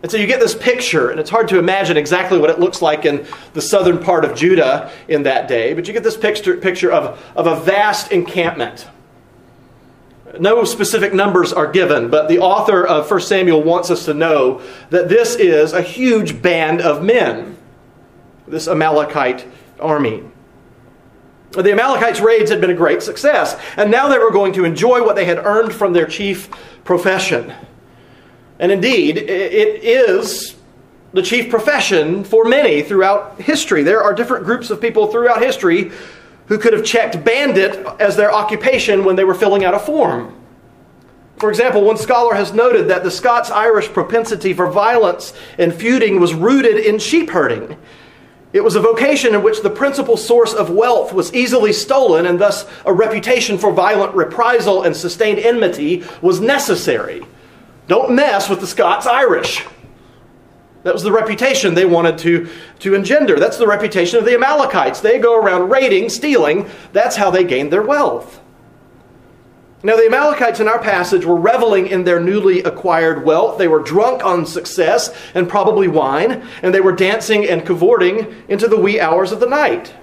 And 0.01 0.09
so 0.09 0.17
you 0.17 0.27
get 0.27 0.39
this 0.39 0.55
picture, 0.55 1.09
and 1.09 1.19
it's 1.19 1.29
hard 1.29 1.49
to 1.49 1.59
imagine 1.59 1.97
exactly 1.97 2.37
what 2.37 2.49
it 2.49 2.59
looks 2.59 2.81
like 2.81 3.03
in 3.03 3.27
the 3.53 3.61
southern 3.61 3.99
part 3.99 4.23
of 4.23 4.35
Judah 4.35 4.91
in 5.09 5.23
that 5.23 5.49
day, 5.49 5.73
but 5.73 5.87
you 5.87 5.93
get 5.93 6.03
this 6.03 6.15
picture, 6.15 6.55
picture 6.55 6.91
of, 6.91 7.19
of 7.35 7.47
a 7.47 7.59
vast 7.59 8.11
encampment. 8.11 8.87
No 10.39 10.63
specific 10.63 11.13
numbers 11.13 11.51
are 11.51 11.69
given, 11.69 12.09
but 12.09 12.29
the 12.29 12.39
author 12.39 12.85
of 12.85 13.09
1 13.09 13.21
Samuel 13.21 13.61
wants 13.61 13.89
us 13.89 14.05
to 14.05 14.13
know 14.13 14.61
that 14.89 15.09
this 15.09 15.35
is 15.35 15.73
a 15.73 15.81
huge 15.81 16.41
band 16.41 16.81
of 16.81 17.03
men, 17.03 17.57
this 18.47 18.67
Amalekite 18.67 19.45
army. 19.81 20.23
The 21.51 21.71
Amalekites' 21.71 22.21
raids 22.21 22.51
had 22.51 22.61
been 22.61 22.69
a 22.69 22.75
great 22.75 23.01
success, 23.01 23.59
and 23.75 23.89
now 23.89 24.07
they 24.07 24.19
were 24.19 24.31
going 24.31 24.53
to 24.53 24.65
enjoy 24.65 25.03
what 25.03 25.15
they 25.15 25.25
had 25.25 25.39
earned 25.39 25.73
from 25.73 25.93
their 25.93 26.05
chief 26.05 26.49
profession. 26.83 27.53
And 28.59 28.71
indeed, 28.71 29.17
it 29.17 29.83
is 29.83 30.55
the 31.13 31.21
chief 31.21 31.49
profession 31.49 32.23
for 32.23 32.43
many 32.43 32.83
throughout 32.83 33.41
history. 33.41 33.83
There 33.83 34.03
are 34.03 34.13
different 34.13 34.45
groups 34.45 34.69
of 34.69 34.81
people 34.81 35.07
throughout 35.07 35.41
history 35.41 35.91
who 36.47 36.57
could 36.57 36.73
have 36.73 36.83
checked 36.83 37.23
bandit 37.23 37.85
as 37.99 38.15
their 38.15 38.33
occupation 38.33 39.05
when 39.05 39.15
they 39.15 39.23
were 39.23 39.35
filling 39.35 39.63
out 39.63 39.73
a 39.73 39.79
form. 39.79 40.35
For 41.37 41.49
example, 41.49 41.83
one 41.83 41.97
scholar 41.97 42.35
has 42.35 42.53
noted 42.53 42.89
that 42.89 43.03
the 43.03 43.11
Scots 43.11 43.49
Irish 43.49 43.87
propensity 43.87 44.53
for 44.53 44.69
violence 44.69 45.33
and 45.57 45.73
feuding 45.73 46.19
was 46.19 46.33
rooted 46.33 46.77
in 46.77 46.99
sheep 46.99 47.29
herding. 47.29 47.77
It 48.51 48.61
was 48.61 48.75
a 48.75 48.81
vocation 48.81 49.35
in 49.35 49.43
which 49.43 49.61
the 49.61 49.69
principal 49.69 50.17
source 50.17 50.53
of 50.53 50.69
wealth 50.69 51.13
was 51.13 51.33
easily 51.33 51.71
stolen, 51.71 52.25
and 52.25 52.39
thus 52.41 52.65
a 52.85 52.91
reputation 52.91 53.57
for 53.57 53.71
violent 53.71 54.15
reprisal 54.15 54.83
and 54.83 54.95
sustained 54.95 55.39
enmity 55.39 56.03
was 56.21 56.41
necessary. 56.41 57.23
Don't 57.89 58.13
mess 58.13 58.47
with 58.47 58.59
the 58.59 58.67
Scots 58.67 59.07
Irish. 59.07 59.65
That 60.83 60.93
was 60.93 61.01
the 61.01 61.11
reputation 61.11 61.73
they 61.73 61.85
wanted 61.85 62.19
to, 62.19 62.47
to 62.79 62.93
engender. 62.93 63.39
That's 63.39 63.57
the 63.57 63.65
reputation 63.65 64.19
of 64.19 64.25
the 64.25 64.35
Amalekites. 64.35 65.01
They 65.01 65.17
go 65.17 65.35
around 65.35 65.69
raiding, 65.69 66.09
stealing. 66.09 66.69
That's 66.93 67.15
how 67.15 67.31
they 67.31 67.43
gained 67.43 67.73
their 67.73 67.81
wealth. 67.81 68.41
Now, 69.81 69.95
the 69.95 70.05
Amalekites 70.05 70.59
in 70.59 70.67
our 70.67 70.77
passage 70.77 71.25
were 71.25 71.35
reveling 71.39 71.87
in 71.87 72.03
their 72.03 72.19
newly 72.19 72.61
acquired 72.61 73.25
wealth. 73.25 73.57
They 73.57 73.67
were 73.67 73.81
drunk 73.81 74.23
on 74.23 74.45
success 74.45 75.09
and 75.33 75.49
probably 75.49 75.87
wine, 75.87 76.47
and 76.61 76.71
they 76.71 76.81
were 76.81 76.91
dancing 76.91 77.49
and 77.49 77.65
cavorting 77.65 78.43
into 78.47 78.67
the 78.67 78.79
wee 78.79 78.99
hours 78.99 79.31
of 79.31 79.39
the 79.39 79.47
night. 79.47 79.95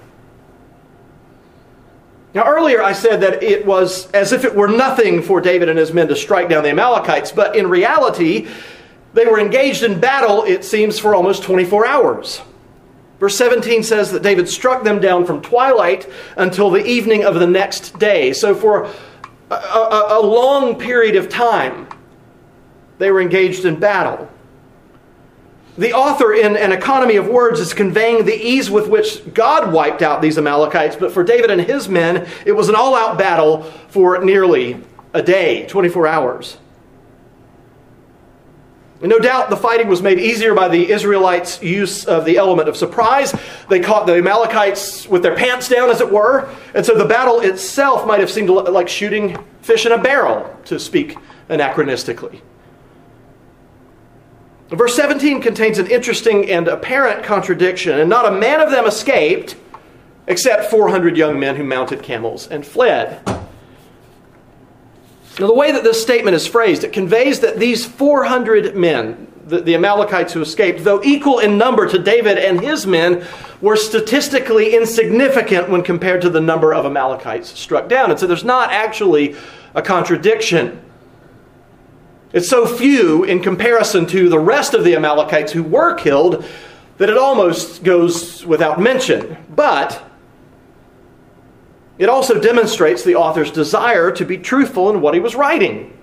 Now, 2.33 2.45
earlier 2.45 2.81
I 2.81 2.93
said 2.93 3.21
that 3.21 3.41
it 3.41 3.65
was 3.65 4.11
as 4.11 4.31
if 4.31 4.43
it 4.43 4.53
were 4.53 4.67
nothing 4.67 5.21
for 5.21 5.41
David 5.41 5.69
and 5.69 5.79
his 5.79 5.93
men 5.93 6.07
to 6.09 6.15
strike 6.15 6.49
down 6.49 6.63
the 6.63 6.69
Amalekites, 6.69 7.31
but 7.31 7.55
in 7.55 7.69
reality, 7.69 8.47
they 9.13 9.25
were 9.25 9.39
engaged 9.39 9.83
in 9.83 9.99
battle, 9.99 10.43
it 10.43 10.63
seems, 10.63 10.99
for 10.99 11.15
almost 11.15 11.43
24 11.43 11.87
hours. 11.87 12.41
Verse 13.19 13.35
17 13.35 13.81
says 13.81 14.11
that 14.11 14.21
David 14.21 14.47
struck 14.47 14.83
them 14.83 14.99
down 14.99 15.25
from 15.25 15.41
twilight 15.41 16.07
until 16.35 16.69
the 16.69 16.85
evening 16.85 17.25
of 17.25 17.35
the 17.35 17.47
next 17.47 17.97
day. 17.97 18.33
So, 18.33 18.53
for 18.53 18.83
a, 19.49 19.55
a, 19.55 20.19
a 20.19 20.21
long 20.21 20.77
period 20.77 21.15
of 21.15 21.29
time, 21.29 21.87
they 22.99 23.11
were 23.11 23.21
engaged 23.21 23.65
in 23.65 23.79
battle. 23.79 24.29
The 25.77 25.93
author, 25.93 26.33
in 26.33 26.57
An 26.57 26.71
Economy 26.71 27.17
of 27.17 27.27
Words, 27.27 27.59
is 27.59 27.73
conveying 27.73 28.25
the 28.25 28.35
ease 28.35 28.69
with 28.69 28.87
which 28.87 29.33
God 29.33 29.71
wiped 29.71 30.01
out 30.01 30.23
these 30.23 30.37
Amalekites, 30.37 30.95
but 30.95 31.11
for 31.11 31.23
David 31.23 31.51
and 31.51 31.61
his 31.61 31.87
men, 31.87 32.27
it 32.45 32.53
was 32.53 32.67
an 32.67 32.75
all 32.75 32.95
out 32.95 33.17
battle 33.17 33.61
for 33.89 34.23
nearly 34.23 34.83
a 35.13 35.21
day, 35.21 35.67
24 35.67 36.07
hours. 36.07 36.57
And 39.01 39.09
no 39.09 39.19
doubt 39.19 39.51
the 39.51 39.57
fighting 39.57 39.87
was 39.87 40.01
made 40.01 40.19
easier 40.19 40.55
by 40.55 40.67
the 40.67 40.89
Israelites' 40.89 41.61
use 41.61 42.05
of 42.05 42.25
the 42.25 42.37
element 42.37 42.67
of 42.67 42.75
surprise. 42.75 43.35
They 43.69 43.79
caught 43.79 44.07
the 44.07 44.15
Amalekites 44.15 45.07
with 45.07 45.21
their 45.21 45.35
pants 45.35 45.69
down, 45.69 45.91
as 45.91 46.01
it 46.01 46.11
were. 46.11 46.49
And 46.73 46.83
so 46.83 46.97
the 46.97 47.05
battle 47.05 47.39
itself 47.41 48.07
might 48.07 48.19
have 48.19 48.31
seemed 48.31 48.49
like 48.49 48.89
shooting 48.89 49.37
fish 49.61 49.85
in 49.85 49.91
a 49.91 50.01
barrel, 50.01 50.57
to 50.65 50.79
speak 50.79 51.15
anachronistically. 51.49 52.41
Verse 54.69 54.95
17 54.95 55.41
contains 55.41 55.77
an 55.77 55.87
interesting 55.87 56.49
and 56.49 56.67
apparent 56.67 57.23
contradiction, 57.23 57.99
and 57.99 58.09
not 58.09 58.25
a 58.25 58.31
man 58.31 58.59
of 58.59 58.69
them 58.69 58.85
escaped, 58.85 59.55
except 60.27 60.69
400 60.69 61.15
young 61.15 61.39
men 61.39 61.55
who 61.55 61.63
mounted 61.63 62.03
camels 62.03 62.47
and 62.47 62.65
fled. 62.65 63.25
Now, 65.39 65.47
the 65.47 65.53
way 65.53 65.71
that 65.71 65.83
this 65.83 66.01
statement 66.01 66.35
is 66.35 66.47
phrased, 66.47 66.83
it 66.83 66.91
conveys 66.91 67.39
that 67.41 67.59
these 67.59 67.85
400 67.85 68.75
men, 68.75 69.31
the, 69.45 69.61
the, 69.61 69.75
Amalekites 69.75 70.33
who 70.33 70.41
escaped, 70.41 70.83
though 70.83 71.01
equal 71.03 71.39
in 71.39 71.57
number 71.57 71.87
to 71.87 71.99
David 71.99 72.37
and 72.37 72.59
his 72.59 72.87
men, 72.87 73.25
were 73.61 73.77
statistically 73.77 74.75
insignificant 74.75 75.69
when 75.69 75.83
compared 75.83 76.21
to 76.23 76.29
the 76.29 76.41
number 76.41 76.73
of 76.73 76.85
Amalekites 76.85 77.57
struck 77.57 77.87
down. 77.87 78.09
And 78.09 78.19
so 78.19 78.27
there's 78.27 78.43
not 78.43 78.71
actually 78.71 79.35
a 79.75 79.81
contradiction. 79.81 80.81
It's 82.33 82.49
so 82.49 82.65
few 82.65 83.23
in 83.23 83.41
comparison 83.41 84.05
to 84.07 84.29
the 84.29 84.39
rest 84.39 84.73
of 84.73 84.83
the 84.83 84.95
Amalekites 84.95 85.53
who 85.53 85.63
were 85.63 85.93
killed 85.95 86.45
that 86.97 87.09
it 87.09 87.17
almost 87.17 87.83
goes 87.83 88.45
without 88.45 88.81
mention. 88.81 89.37
But 89.55 90.03
it 91.97 92.09
also 92.09 92.39
demonstrates 92.39 93.03
the 93.03 93.15
author's 93.15 93.51
desire 93.51 94.11
to 94.11 94.25
be 94.25 94.37
truthful 94.37 94.89
in 94.89 95.01
what 95.01 95.13
he 95.13 95.19
was 95.19 95.35
writing. 95.35 95.97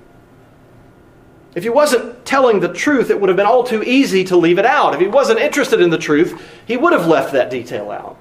If 1.54 1.62
he 1.62 1.68
wasn't 1.68 2.24
telling 2.24 2.60
the 2.60 2.72
truth, 2.72 3.10
it 3.10 3.20
would 3.20 3.28
have 3.28 3.36
been 3.36 3.46
all 3.46 3.62
too 3.62 3.82
easy 3.82 4.24
to 4.24 4.36
leave 4.36 4.58
it 4.58 4.66
out. 4.66 4.94
If 4.94 5.00
he 5.00 5.06
wasn't 5.06 5.38
interested 5.38 5.80
in 5.80 5.90
the 5.90 5.98
truth, 5.98 6.40
he 6.66 6.76
would 6.76 6.92
have 6.92 7.06
left 7.06 7.32
that 7.32 7.50
detail 7.50 7.90
out. 7.90 8.16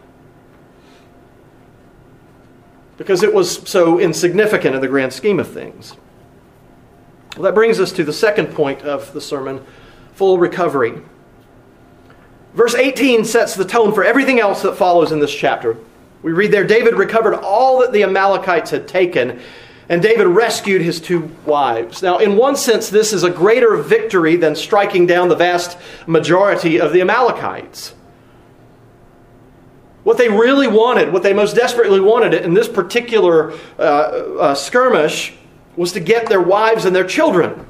Because 2.97 3.23
it 3.23 3.33
was 3.33 3.67
so 3.67 3.99
insignificant 3.99 4.75
in 4.75 4.81
the 4.81 4.87
grand 4.87 5.13
scheme 5.13 5.39
of 5.39 5.47
things. 5.47 5.95
Well, 7.35 7.43
that 7.43 7.55
brings 7.55 7.79
us 7.79 7.91
to 7.93 8.03
the 8.03 8.13
second 8.13 8.53
point 8.53 8.81
of 8.83 9.11
the 9.13 9.21
sermon 9.21 9.65
full 10.13 10.37
recovery. 10.37 11.01
Verse 12.53 12.75
18 12.75 13.25
sets 13.25 13.55
the 13.55 13.65
tone 13.65 13.93
for 13.93 14.03
everything 14.03 14.39
else 14.39 14.61
that 14.61 14.75
follows 14.77 15.11
in 15.11 15.19
this 15.19 15.33
chapter. 15.33 15.77
We 16.21 16.31
read 16.31 16.51
there 16.51 16.63
David 16.63 16.93
recovered 16.95 17.33
all 17.33 17.79
that 17.79 17.91
the 17.91 18.03
Amalekites 18.03 18.69
had 18.69 18.87
taken, 18.87 19.41
and 19.89 20.01
David 20.01 20.27
rescued 20.27 20.81
his 20.81 21.01
two 21.01 21.31
wives. 21.45 22.03
Now, 22.03 22.19
in 22.19 22.37
one 22.37 22.55
sense, 22.55 22.89
this 22.89 23.11
is 23.11 23.23
a 23.23 23.29
greater 23.29 23.75
victory 23.75 24.35
than 24.35 24.55
striking 24.55 25.07
down 25.07 25.27
the 25.27 25.35
vast 25.35 25.77
majority 26.05 26.79
of 26.79 26.93
the 26.93 27.01
Amalekites. 27.01 27.95
What 30.03 30.17
they 30.17 30.29
really 30.29 30.67
wanted, 30.67 31.11
what 31.11 31.23
they 31.23 31.33
most 31.33 31.55
desperately 31.55 31.99
wanted 31.99 32.33
in 32.33 32.53
this 32.53 32.67
particular 32.67 33.53
uh, 33.79 33.81
uh, 33.81 34.55
skirmish, 34.55 35.33
was 35.75 35.91
to 35.93 35.99
get 35.99 36.27
their 36.27 36.41
wives 36.41 36.85
and 36.85 36.95
their 36.95 37.05
children. 37.05 37.65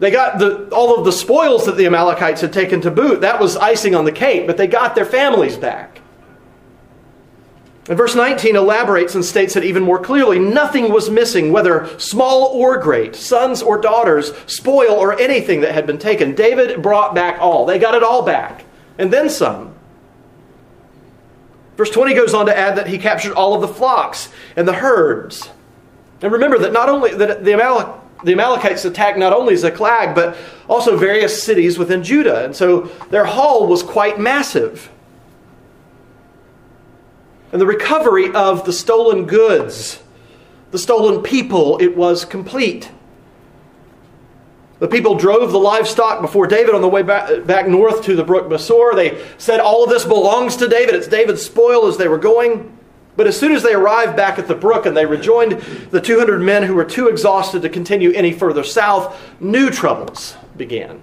They 0.00 0.10
got 0.10 0.38
the, 0.38 0.68
all 0.70 0.98
of 0.98 1.04
the 1.04 1.12
spoils 1.12 1.66
that 1.66 1.76
the 1.76 1.86
Amalekites 1.86 2.40
had 2.40 2.52
taken 2.52 2.80
to 2.80 2.90
boot. 2.90 3.20
That 3.20 3.38
was 3.38 3.56
icing 3.56 3.94
on 3.94 4.06
the 4.06 4.12
cake, 4.12 4.46
but 4.46 4.56
they 4.56 4.66
got 4.66 4.94
their 4.94 5.04
families 5.04 5.58
back. 5.58 6.00
And 7.88 7.98
verse 7.98 8.14
19 8.14 8.56
elaborates 8.56 9.14
and 9.14 9.24
states 9.24 9.56
it 9.56 9.64
even 9.64 9.82
more 9.82 9.98
clearly. 9.98 10.38
Nothing 10.38 10.92
was 10.92 11.10
missing, 11.10 11.52
whether 11.52 11.98
small 11.98 12.44
or 12.44 12.78
great, 12.78 13.16
sons 13.16 13.62
or 13.62 13.78
daughters, 13.78 14.32
spoil 14.46 14.92
or 14.92 15.18
anything 15.20 15.60
that 15.62 15.74
had 15.74 15.86
been 15.86 15.98
taken. 15.98 16.34
David 16.34 16.82
brought 16.82 17.14
back 17.14 17.38
all. 17.40 17.66
They 17.66 17.78
got 17.78 17.94
it 17.94 18.02
all 18.02 18.22
back, 18.22 18.64
and 18.96 19.12
then 19.12 19.28
some. 19.28 19.74
Verse 21.80 21.88
20 21.88 22.12
goes 22.12 22.34
on 22.34 22.44
to 22.44 22.54
add 22.54 22.76
that 22.76 22.88
he 22.88 22.98
captured 22.98 23.32
all 23.32 23.54
of 23.54 23.62
the 23.62 23.68
flocks 23.68 24.28
and 24.54 24.68
the 24.68 24.74
herds. 24.74 25.48
And 26.20 26.30
remember 26.30 26.58
that 26.58 26.74
not 26.74 26.90
only 26.90 27.14
that 27.14 27.42
the 27.42 28.00
the 28.22 28.32
Amalekites 28.32 28.84
attacked 28.84 29.16
not 29.16 29.32
only 29.32 29.56
Ziklag, 29.56 30.14
but 30.14 30.36
also 30.68 30.98
various 30.98 31.42
cities 31.42 31.78
within 31.78 32.02
Judah. 32.02 32.44
And 32.44 32.54
so 32.54 32.82
their 33.08 33.24
haul 33.24 33.66
was 33.66 33.82
quite 33.82 34.20
massive. 34.20 34.90
And 37.50 37.58
the 37.58 37.66
recovery 37.66 38.30
of 38.30 38.66
the 38.66 38.74
stolen 38.74 39.24
goods, 39.24 40.02
the 40.72 40.78
stolen 40.78 41.22
people, 41.22 41.78
it 41.78 41.96
was 41.96 42.26
complete. 42.26 42.90
The 44.80 44.88
people 44.88 45.14
drove 45.14 45.52
the 45.52 45.58
livestock 45.58 46.22
before 46.22 46.46
David 46.46 46.74
on 46.74 46.80
the 46.80 46.88
way 46.88 47.02
back, 47.02 47.46
back 47.46 47.68
north 47.68 48.02
to 48.04 48.16
the 48.16 48.24
brook 48.24 48.48
Besor. 48.48 48.96
They 48.96 49.22
said, 49.36 49.60
All 49.60 49.84
of 49.84 49.90
this 49.90 50.06
belongs 50.06 50.56
to 50.56 50.68
David. 50.68 50.94
It's 50.94 51.06
David's 51.06 51.42
spoil 51.42 51.86
as 51.86 51.98
they 51.98 52.08
were 52.08 52.18
going. 52.18 52.76
But 53.14 53.26
as 53.26 53.38
soon 53.38 53.52
as 53.52 53.62
they 53.62 53.74
arrived 53.74 54.16
back 54.16 54.38
at 54.38 54.48
the 54.48 54.54
brook 54.54 54.86
and 54.86 54.96
they 54.96 55.04
rejoined 55.04 55.52
the 55.90 56.00
200 56.00 56.40
men 56.40 56.62
who 56.62 56.74
were 56.74 56.86
too 56.86 57.08
exhausted 57.08 57.60
to 57.62 57.68
continue 57.68 58.12
any 58.12 58.32
further 58.32 58.64
south, 58.64 59.20
new 59.38 59.68
troubles 59.68 60.36
began. 60.56 61.02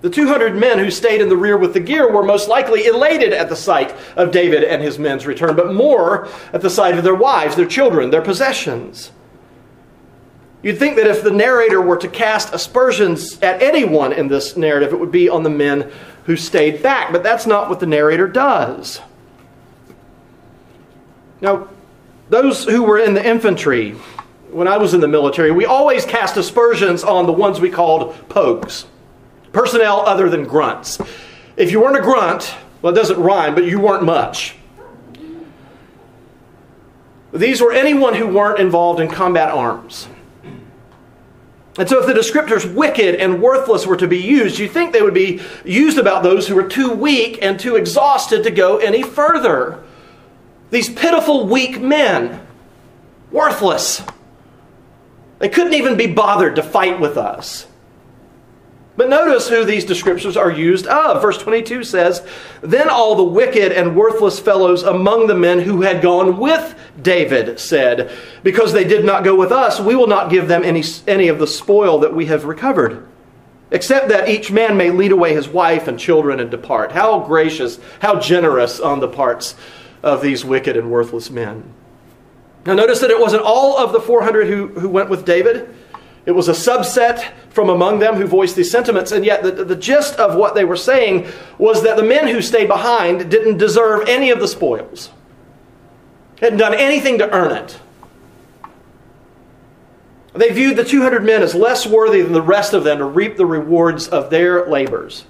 The 0.00 0.10
200 0.10 0.56
men 0.56 0.80
who 0.80 0.90
stayed 0.90 1.20
in 1.20 1.28
the 1.28 1.36
rear 1.36 1.56
with 1.56 1.72
the 1.72 1.80
gear 1.80 2.12
were 2.12 2.24
most 2.24 2.48
likely 2.48 2.86
elated 2.86 3.32
at 3.32 3.48
the 3.48 3.56
sight 3.56 3.94
of 4.16 4.32
David 4.32 4.64
and 4.64 4.82
his 4.82 4.98
men's 4.98 5.26
return, 5.26 5.54
but 5.54 5.72
more 5.72 6.28
at 6.52 6.62
the 6.62 6.68
sight 6.68 6.98
of 6.98 7.04
their 7.04 7.14
wives, 7.14 7.54
their 7.54 7.64
children, 7.64 8.10
their 8.10 8.20
possessions. 8.20 9.12
You'd 10.64 10.78
think 10.78 10.96
that 10.96 11.06
if 11.06 11.22
the 11.22 11.30
narrator 11.30 11.78
were 11.78 11.98
to 11.98 12.08
cast 12.08 12.54
aspersions 12.54 13.38
at 13.42 13.62
anyone 13.62 14.14
in 14.14 14.28
this 14.28 14.56
narrative, 14.56 14.94
it 14.94 14.98
would 14.98 15.12
be 15.12 15.28
on 15.28 15.42
the 15.42 15.50
men 15.50 15.92
who 16.24 16.36
stayed 16.36 16.82
back. 16.82 17.12
But 17.12 17.22
that's 17.22 17.46
not 17.46 17.68
what 17.68 17.80
the 17.80 17.86
narrator 17.86 18.26
does. 18.26 19.02
Now, 21.42 21.68
those 22.30 22.64
who 22.64 22.82
were 22.82 22.98
in 22.98 23.12
the 23.12 23.22
infantry, 23.22 23.90
when 24.50 24.66
I 24.66 24.78
was 24.78 24.94
in 24.94 25.02
the 25.02 25.08
military, 25.08 25.50
we 25.50 25.66
always 25.66 26.06
cast 26.06 26.38
aspersions 26.38 27.04
on 27.04 27.26
the 27.26 27.32
ones 27.32 27.60
we 27.60 27.68
called 27.68 28.14
pogues, 28.30 28.86
personnel 29.52 30.00
other 30.06 30.30
than 30.30 30.44
grunts. 30.44 30.98
If 31.58 31.72
you 31.72 31.82
weren't 31.82 31.98
a 31.98 32.00
grunt, 32.00 32.54
well, 32.80 32.90
it 32.90 32.96
doesn't 32.96 33.20
rhyme, 33.20 33.54
but 33.54 33.64
you 33.64 33.80
weren't 33.80 34.04
much. 34.04 34.56
These 37.34 37.60
were 37.60 37.72
anyone 37.72 38.14
who 38.14 38.26
weren't 38.28 38.60
involved 38.60 38.98
in 38.98 39.08
combat 39.10 39.50
arms. 39.50 40.08
And 41.76 41.88
so, 41.88 42.00
if 42.00 42.06
the 42.06 42.12
descriptors 42.12 42.72
wicked 42.72 43.16
and 43.16 43.42
worthless 43.42 43.86
were 43.86 43.96
to 43.96 44.06
be 44.06 44.18
used, 44.18 44.58
you 44.58 44.68
think 44.68 44.92
they 44.92 45.02
would 45.02 45.14
be 45.14 45.40
used 45.64 45.98
about 45.98 46.22
those 46.22 46.46
who 46.46 46.54
were 46.54 46.68
too 46.68 46.92
weak 46.92 47.40
and 47.42 47.58
too 47.58 47.74
exhausted 47.74 48.44
to 48.44 48.50
go 48.50 48.78
any 48.78 49.02
further. 49.02 49.82
These 50.70 50.90
pitiful, 50.90 51.46
weak 51.46 51.80
men 51.80 52.44
Worthless. 53.34 54.00
They 55.40 55.48
couldn't 55.48 55.74
even 55.74 55.96
be 55.96 56.06
bothered 56.06 56.54
to 56.54 56.62
fight 56.62 57.00
with 57.00 57.16
us. 57.16 57.66
But 58.96 59.08
notice 59.08 59.48
who 59.48 59.64
these 59.64 59.84
descriptions 59.84 60.36
are 60.36 60.50
used 60.50 60.86
of. 60.86 61.20
Verse 61.20 61.38
22 61.38 61.82
says, 61.82 62.24
Then 62.62 62.88
all 62.88 63.16
the 63.16 63.24
wicked 63.24 63.72
and 63.72 63.96
worthless 63.96 64.38
fellows 64.38 64.84
among 64.84 65.26
the 65.26 65.34
men 65.34 65.60
who 65.60 65.82
had 65.82 66.00
gone 66.00 66.38
with 66.38 66.76
David 67.00 67.58
said, 67.58 68.12
Because 68.44 68.72
they 68.72 68.84
did 68.84 69.04
not 69.04 69.24
go 69.24 69.34
with 69.34 69.50
us, 69.50 69.80
we 69.80 69.96
will 69.96 70.06
not 70.06 70.30
give 70.30 70.46
them 70.46 70.62
any, 70.62 70.84
any 71.08 71.26
of 71.26 71.40
the 71.40 71.46
spoil 71.46 71.98
that 72.00 72.14
we 72.14 72.26
have 72.26 72.44
recovered, 72.44 73.04
except 73.72 74.08
that 74.08 74.28
each 74.28 74.52
man 74.52 74.76
may 74.76 74.90
lead 74.90 75.10
away 75.10 75.34
his 75.34 75.48
wife 75.48 75.88
and 75.88 75.98
children 75.98 76.38
and 76.38 76.50
depart. 76.50 76.92
How 76.92 77.18
gracious, 77.18 77.80
how 77.98 78.20
generous 78.20 78.78
on 78.78 79.00
the 79.00 79.08
parts 79.08 79.56
of 80.04 80.22
these 80.22 80.44
wicked 80.44 80.76
and 80.76 80.88
worthless 80.88 81.30
men. 81.30 81.64
Now, 82.64 82.74
notice 82.74 83.00
that 83.00 83.10
it 83.10 83.20
wasn't 83.20 83.42
all 83.42 83.76
of 83.76 83.92
the 83.92 84.00
400 84.00 84.46
who, 84.46 84.68
who 84.68 84.88
went 84.88 85.10
with 85.10 85.24
David. 85.24 85.74
It 86.26 86.32
was 86.32 86.48
a 86.48 86.52
subset 86.52 87.32
from 87.50 87.68
among 87.68 87.98
them 87.98 88.16
who 88.16 88.26
voiced 88.26 88.56
these 88.56 88.70
sentiments, 88.70 89.12
and 89.12 89.24
yet 89.24 89.42
the, 89.42 89.50
the 89.64 89.76
gist 89.76 90.16
of 90.16 90.36
what 90.36 90.54
they 90.54 90.64
were 90.64 90.76
saying 90.76 91.26
was 91.58 91.82
that 91.82 91.96
the 91.96 92.02
men 92.02 92.28
who 92.28 92.40
stayed 92.40 92.66
behind 92.66 93.30
didn't 93.30 93.58
deserve 93.58 94.08
any 94.08 94.30
of 94.30 94.40
the 94.40 94.48
spoils, 94.48 95.10
hadn't 96.40 96.58
done 96.58 96.74
anything 96.74 97.18
to 97.18 97.30
earn 97.30 97.52
it. 97.52 97.78
They 100.32 100.50
viewed 100.50 100.76
the 100.76 100.84
200 100.84 101.22
men 101.24 101.42
as 101.42 101.54
less 101.54 101.86
worthy 101.86 102.20
than 102.22 102.32
the 102.32 102.42
rest 102.42 102.72
of 102.72 102.82
them 102.82 102.98
to 102.98 103.04
reap 103.04 103.36
the 103.36 103.46
rewards 103.46 104.08
of 104.08 104.30
their 104.30 104.66
labors. 104.68 105.24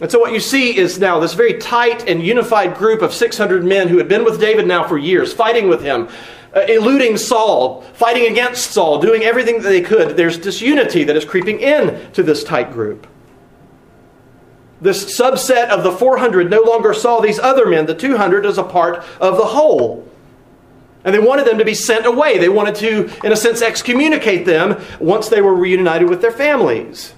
And 0.00 0.10
so, 0.10 0.18
what 0.18 0.32
you 0.32 0.40
see 0.40 0.76
is 0.76 0.98
now 0.98 1.18
this 1.18 1.34
very 1.34 1.54
tight 1.54 2.08
and 2.08 2.24
unified 2.24 2.76
group 2.76 3.02
of 3.02 3.12
600 3.12 3.64
men 3.64 3.88
who 3.88 3.98
had 3.98 4.08
been 4.08 4.24
with 4.24 4.40
David 4.40 4.66
now 4.66 4.86
for 4.86 4.96
years, 4.96 5.32
fighting 5.32 5.68
with 5.68 5.82
him, 5.82 6.08
uh, 6.54 6.60
eluding 6.60 7.16
Saul, 7.16 7.82
fighting 7.94 8.30
against 8.30 8.72
Saul, 8.72 9.00
doing 9.00 9.22
everything 9.22 9.62
that 9.62 9.68
they 9.68 9.80
could. 9.80 10.16
There's 10.16 10.38
disunity 10.38 11.04
that 11.04 11.16
is 11.16 11.24
creeping 11.24 11.60
in 11.60 12.12
to 12.12 12.22
this 12.22 12.42
tight 12.42 12.72
group. 12.72 13.06
This 14.80 15.04
subset 15.04 15.68
of 15.68 15.84
the 15.84 15.92
400 15.92 16.50
no 16.50 16.62
longer 16.62 16.94
saw 16.94 17.20
these 17.20 17.38
other 17.38 17.66
men, 17.66 17.86
the 17.86 17.94
200, 17.94 18.46
as 18.46 18.58
a 18.58 18.62
part 18.62 19.04
of 19.20 19.36
the 19.36 19.44
whole. 19.44 20.08
And 21.04 21.14
they 21.14 21.18
wanted 21.18 21.46
them 21.46 21.58
to 21.58 21.64
be 21.64 21.74
sent 21.74 22.06
away. 22.06 22.38
They 22.38 22.48
wanted 22.48 22.74
to, 22.76 23.10
in 23.24 23.32
a 23.32 23.36
sense, 23.36 23.62
excommunicate 23.62 24.44
them 24.44 24.82
once 24.98 25.28
they 25.28 25.40
were 25.40 25.54
reunited 25.54 26.08
with 26.08 26.20
their 26.20 26.32
families. 26.32 27.14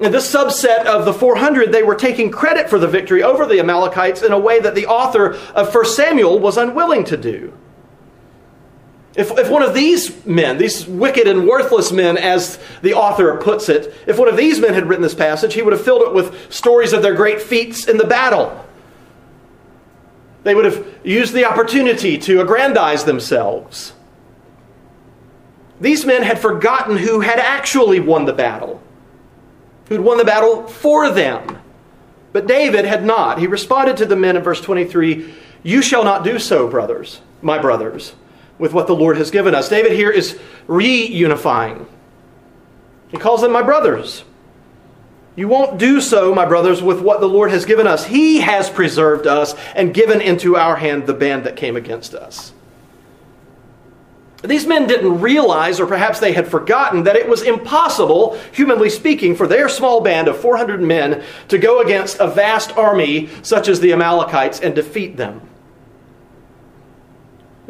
And 0.00 0.12
this 0.12 0.32
subset 0.32 0.86
of 0.86 1.04
the 1.04 1.12
400, 1.12 1.70
they 1.70 1.82
were 1.82 1.94
taking 1.94 2.30
credit 2.30 2.68
for 2.68 2.78
the 2.78 2.88
victory 2.88 3.22
over 3.22 3.46
the 3.46 3.60
Amalekites 3.60 4.22
in 4.22 4.32
a 4.32 4.38
way 4.38 4.58
that 4.58 4.74
the 4.74 4.86
author 4.86 5.34
of 5.54 5.72
1 5.72 5.84
Samuel 5.86 6.40
was 6.40 6.56
unwilling 6.56 7.04
to 7.04 7.16
do. 7.16 7.52
If, 9.14 9.30
if 9.38 9.48
one 9.48 9.62
of 9.62 9.74
these 9.74 10.26
men, 10.26 10.58
these 10.58 10.88
wicked 10.88 11.28
and 11.28 11.46
worthless 11.46 11.92
men, 11.92 12.18
as 12.18 12.58
the 12.82 12.94
author 12.94 13.36
puts 13.36 13.68
it, 13.68 13.94
if 14.08 14.18
one 14.18 14.26
of 14.26 14.36
these 14.36 14.58
men 14.58 14.74
had 14.74 14.88
written 14.88 15.04
this 15.04 15.14
passage, 15.14 15.54
he 15.54 15.62
would 15.62 15.72
have 15.72 15.84
filled 15.84 16.02
it 16.02 16.12
with 16.12 16.52
stories 16.52 16.92
of 16.92 17.02
their 17.02 17.14
great 17.14 17.40
feats 17.40 17.86
in 17.86 17.96
the 17.96 18.06
battle. 18.06 18.64
They 20.42 20.56
would 20.56 20.64
have 20.64 20.84
used 21.04 21.32
the 21.32 21.44
opportunity 21.44 22.18
to 22.18 22.40
aggrandize 22.40 23.04
themselves. 23.04 23.92
These 25.80 26.04
men 26.04 26.24
had 26.24 26.40
forgotten 26.40 26.96
who 26.96 27.20
had 27.20 27.38
actually 27.38 28.00
won 28.00 28.24
the 28.24 28.32
battle 28.32 28.82
who'd 29.88 30.00
won 30.00 30.18
the 30.18 30.24
battle 30.24 30.66
for 30.66 31.10
them. 31.10 31.58
But 32.32 32.46
David 32.46 32.84
had 32.84 33.04
not. 33.04 33.38
He 33.38 33.46
responded 33.46 33.96
to 33.98 34.06
the 34.06 34.16
men 34.16 34.36
in 34.36 34.42
verse 34.42 34.60
23 34.60 35.32
You 35.62 35.82
shall 35.82 36.04
not 36.04 36.24
do 36.24 36.38
so, 36.38 36.68
brothers, 36.68 37.20
my 37.42 37.58
brothers, 37.58 38.14
with 38.58 38.72
what 38.72 38.86
the 38.86 38.94
Lord 38.94 39.16
has 39.16 39.30
given 39.30 39.54
us. 39.54 39.68
David 39.68 39.92
here 39.92 40.10
is 40.10 40.38
reunifying. 40.66 41.86
He 43.08 43.18
calls 43.18 43.42
them 43.42 43.52
my 43.52 43.62
brothers. 43.62 44.24
You 45.36 45.48
won't 45.48 45.78
do 45.78 46.00
so, 46.00 46.34
my 46.34 46.46
brothers, 46.46 46.82
with 46.82 47.00
what 47.00 47.20
the 47.20 47.28
Lord 47.28 47.50
has 47.50 47.64
given 47.64 47.86
us. 47.86 48.06
He 48.06 48.40
has 48.40 48.70
preserved 48.70 49.26
us 49.26 49.54
and 49.74 49.94
given 49.94 50.20
into 50.20 50.56
our 50.56 50.76
hand 50.76 51.06
the 51.06 51.14
band 51.14 51.44
that 51.44 51.56
came 51.56 51.76
against 51.76 52.14
us. 52.14 52.52
These 54.44 54.66
men 54.66 54.86
didn't 54.86 55.22
realize, 55.22 55.80
or 55.80 55.86
perhaps 55.86 56.20
they 56.20 56.34
had 56.34 56.46
forgotten, 56.46 57.04
that 57.04 57.16
it 57.16 57.26
was 57.26 57.40
impossible, 57.40 58.38
humanly 58.52 58.90
speaking, 58.90 59.34
for 59.34 59.46
their 59.46 59.70
small 59.70 60.02
band 60.02 60.28
of 60.28 60.36
400 60.36 60.82
men 60.82 61.24
to 61.48 61.56
go 61.56 61.80
against 61.80 62.20
a 62.20 62.28
vast 62.28 62.76
army 62.76 63.30
such 63.42 63.68
as 63.68 63.80
the 63.80 63.94
Amalekites 63.94 64.60
and 64.60 64.74
defeat 64.74 65.16
them. 65.16 65.40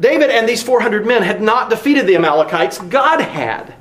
David 0.00 0.30
and 0.30 0.48
these 0.48 0.64
400 0.64 1.06
men 1.06 1.22
had 1.22 1.40
not 1.40 1.70
defeated 1.70 2.08
the 2.08 2.16
Amalekites, 2.16 2.78
God 2.78 3.20
had. 3.20 3.74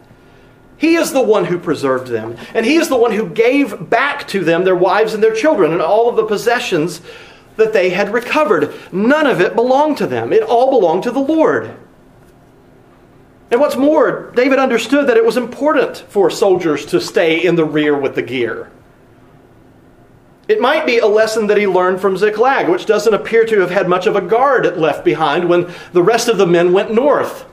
He 0.78 0.94
is 0.94 1.12
the 1.12 1.22
one 1.22 1.46
who 1.46 1.58
preserved 1.58 2.10
them, 2.10 2.38
and 2.54 2.64
He 2.64 2.76
is 2.76 2.90
the 2.90 2.98
one 2.98 3.14
who 3.14 3.28
gave 3.28 3.90
back 3.90 4.28
to 4.28 4.44
them 4.44 4.66
their 4.66 4.76
wives 4.76 5.16
and 5.16 5.24
their 5.24 5.34
children 5.34 5.72
and 5.72 5.82
all 5.82 6.10
of 6.10 6.16
the 6.16 6.26
possessions 6.26 7.02
that 7.56 7.74
they 7.74 7.90
had 7.90 8.14
recovered. 8.14 8.72
None 8.92 9.26
of 9.26 9.42
it 9.42 9.56
belonged 9.56 9.98
to 9.98 10.06
them, 10.06 10.32
it 10.32 10.44
all 10.44 10.70
belonged 10.70 11.04
to 11.04 11.12
the 11.12 11.20
Lord. 11.20 11.76
And 13.52 13.60
what's 13.60 13.76
more, 13.76 14.32
David 14.36 14.60
understood 14.60 15.08
that 15.08 15.18
it 15.18 15.26
was 15.26 15.38
important 15.38 15.98
for 16.10 16.30
soldiers 16.30 16.86
to 16.88 17.00
stay 17.00 17.44
in 17.44 17.56
the 17.56 17.66
rear 17.66 17.98
with 17.98 18.16
the 18.16 18.22
gear. 18.22 18.72
It 20.48 20.60
might 20.60 20.86
be 20.86 20.98
a 20.98 21.08
lesson 21.08 21.48
that 21.48 21.58
he 21.58 21.68
learned 21.68 22.02
from 22.02 22.18
Ziklag, 22.18 22.68
which 22.68 22.86
doesn't 22.86 23.14
appear 23.14 23.46
to 23.46 23.62
have 23.62 23.72
had 23.72 23.88
much 23.88 24.08
of 24.08 24.16
a 24.16 24.22
guard 24.22 24.78
left 24.78 25.06
behind 25.06 25.48
when 25.48 25.74
the 25.94 26.04
rest 26.04 26.28
of 26.28 26.38
the 26.38 26.48
men 26.48 26.74
went 26.74 26.94
north, 26.94 27.46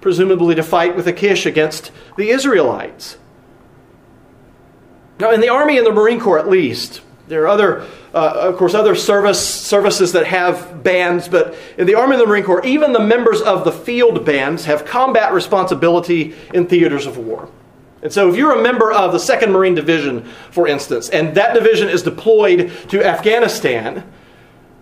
presumably 0.00 0.54
to 0.54 0.62
fight 0.62 0.94
with 0.94 1.06
Achish 1.06 1.46
against 1.46 1.90
the 2.16 2.30
Israelites. 2.30 3.16
Now, 5.18 5.30
in 5.30 5.40
the 5.40 5.48
Army 5.48 5.78
and 5.78 5.86
the 5.86 5.92
Marine 5.92 6.20
Corps, 6.20 6.38
at 6.38 6.48
least, 6.48 7.00
there 7.28 7.42
are 7.44 7.48
other 7.48 7.86
uh, 8.14 8.32
of 8.48 8.56
course, 8.56 8.74
other 8.74 8.94
service 8.94 9.42
services 9.44 10.12
that 10.12 10.24
have 10.24 10.84
bands, 10.84 11.28
but 11.28 11.56
in 11.76 11.86
the 11.86 11.96
Army 11.96 12.14
and 12.14 12.22
the 12.22 12.26
Marine 12.26 12.44
Corps, 12.44 12.64
even 12.64 12.92
the 12.92 13.00
members 13.00 13.42
of 13.42 13.64
the 13.64 13.72
field 13.72 14.24
bands 14.24 14.66
have 14.66 14.84
combat 14.84 15.32
responsibility 15.32 16.32
in 16.54 16.66
theaters 16.66 17.06
of 17.06 17.18
war. 17.18 17.48
And 18.02 18.12
so, 18.12 18.30
if 18.30 18.36
you're 18.36 18.56
a 18.56 18.62
member 18.62 18.92
of 18.92 19.10
the 19.10 19.18
2nd 19.18 19.50
Marine 19.50 19.74
Division, 19.74 20.22
for 20.52 20.68
instance, 20.68 21.08
and 21.08 21.34
that 21.34 21.54
division 21.54 21.88
is 21.88 22.02
deployed 22.02 22.70
to 22.90 23.04
Afghanistan, 23.04 24.08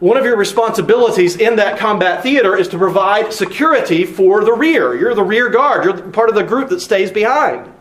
one 0.01 0.19
of 0.19 0.27
your 0.27 0.37
responsibilities 0.37 1.37
in 1.37 1.57
that 1.57 1.79
combat 1.79 2.23
theater 2.23 2.55
is 2.55 2.69
to 2.69 2.77
provide 2.77 3.33
security 3.33 4.05
for 4.05 4.45
the 4.45 4.53
rear. 4.53 4.95
You're 4.95 5.15
the 5.15 5.23
rear 5.23 5.49
guard, 5.49 5.85
you're 5.85 5.97
part 6.11 6.29
of 6.29 6.35
the 6.35 6.43
group 6.43 6.69
that 6.69 6.81
stays 6.81 7.11
behind. 7.11 7.72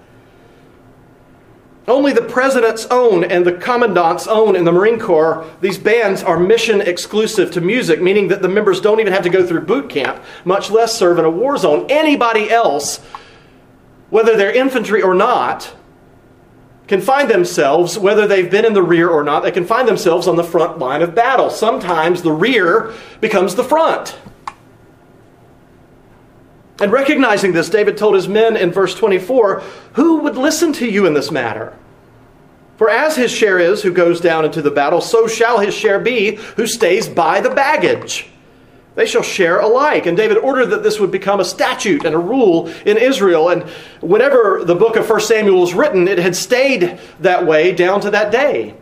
Only 1.87 2.13
the 2.13 2.21
president's 2.21 2.85
own 2.91 3.23
and 3.23 3.45
the 3.45 3.53
commandant's 3.53 4.27
own 4.27 4.55
in 4.55 4.65
the 4.65 4.71
Marine 4.71 4.99
Corps, 4.99 5.49
these 5.61 5.79
bands 5.79 6.21
are 6.21 6.39
mission 6.39 6.79
exclusive 6.79 7.51
to 7.51 7.61
music, 7.61 8.01
meaning 8.01 8.27
that 8.27 8.43
the 8.43 8.47
members 8.47 8.79
don't 8.79 8.99
even 8.99 9.13
have 9.13 9.23
to 9.23 9.29
go 9.29 9.45
through 9.45 9.61
boot 9.61 9.89
camp, 9.89 10.23
much 10.45 10.69
less 10.69 10.95
serve 10.95 11.17
in 11.17 11.25
a 11.25 11.29
war 11.29 11.57
zone. 11.57 11.87
Anybody 11.89 12.51
else, 12.51 12.99
whether 14.11 14.37
they're 14.37 14.53
infantry 14.53 15.01
or 15.01 15.15
not, 15.15 15.75
can 16.87 17.01
find 17.01 17.29
themselves, 17.29 17.97
whether 17.97 18.27
they've 18.27 18.51
been 18.51 18.65
in 18.65 18.73
the 18.73 18.83
rear 18.83 19.09
or 19.09 19.23
not, 19.23 19.41
they 19.41 19.51
can 19.51 19.65
find 19.65 19.87
themselves 19.87 20.27
on 20.27 20.35
the 20.35 20.43
front 20.43 20.77
line 20.77 21.01
of 21.01 21.15
battle. 21.15 21.49
Sometimes 21.49 22.21
the 22.21 22.31
rear 22.31 22.93
becomes 23.21 23.55
the 23.55 23.63
front. 23.63 24.19
And 26.81 26.91
recognizing 26.91 27.53
this, 27.53 27.69
David 27.69 27.97
told 27.97 28.15
his 28.15 28.27
men 28.27 28.57
in 28.57 28.71
verse 28.71 28.95
24, 28.95 29.61
Who 29.93 30.17
would 30.19 30.35
listen 30.35 30.73
to 30.73 30.87
you 30.87 31.05
in 31.05 31.13
this 31.13 31.31
matter? 31.31 31.77
For 32.77 32.89
as 32.89 33.15
his 33.15 33.31
share 33.31 33.59
is 33.59 33.83
who 33.83 33.93
goes 33.93 34.19
down 34.19 34.43
into 34.43 34.61
the 34.63 34.71
battle, 34.71 35.01
so 35.01 35.27
shall 35.27 35.59
his 35.59 35.75
share 35.75 35.99
be 35.99 36.37
who 36.57 36.65
stays 36.65 37.07
by 37.07 37.39
the 37.39 37.51
baggage. 37.51 38.27
They 38.95 39.05
shall 39.05 39.21
share 39.21 39.59
alike. 39.59 40.07
And 40.07 40.17
David 40.17 40.37
ordered 40.37 40.67
that 40.67 40.81
this 40.81 40.99
would 40.99 41.11
become 41.11 41.39
a 41.39 41.45
statute 41.45 42.03
and 42.03 42.15
a 42.15 42.19
rule 42.19 42.67
in 42.85 42.97
Israel. 42.97 43.49
And 43.49 43.63
whenever 44.01 44.63
the 44.65 44.75
book 44.75 44.95
of 44.95 45.09
1 45.09 45.21
Samuel 45.21 45.61
was 45.61 45.73
written, 45.73 46.07
it 46.07 46.17
had 46.17 46.35
stayed 46.35 46.99
that 47.19 47.45
way 47.45 47.71
down 47.71 48.01
to 48.01 48.09
that 48.09 48.31
day. 48.31 48.75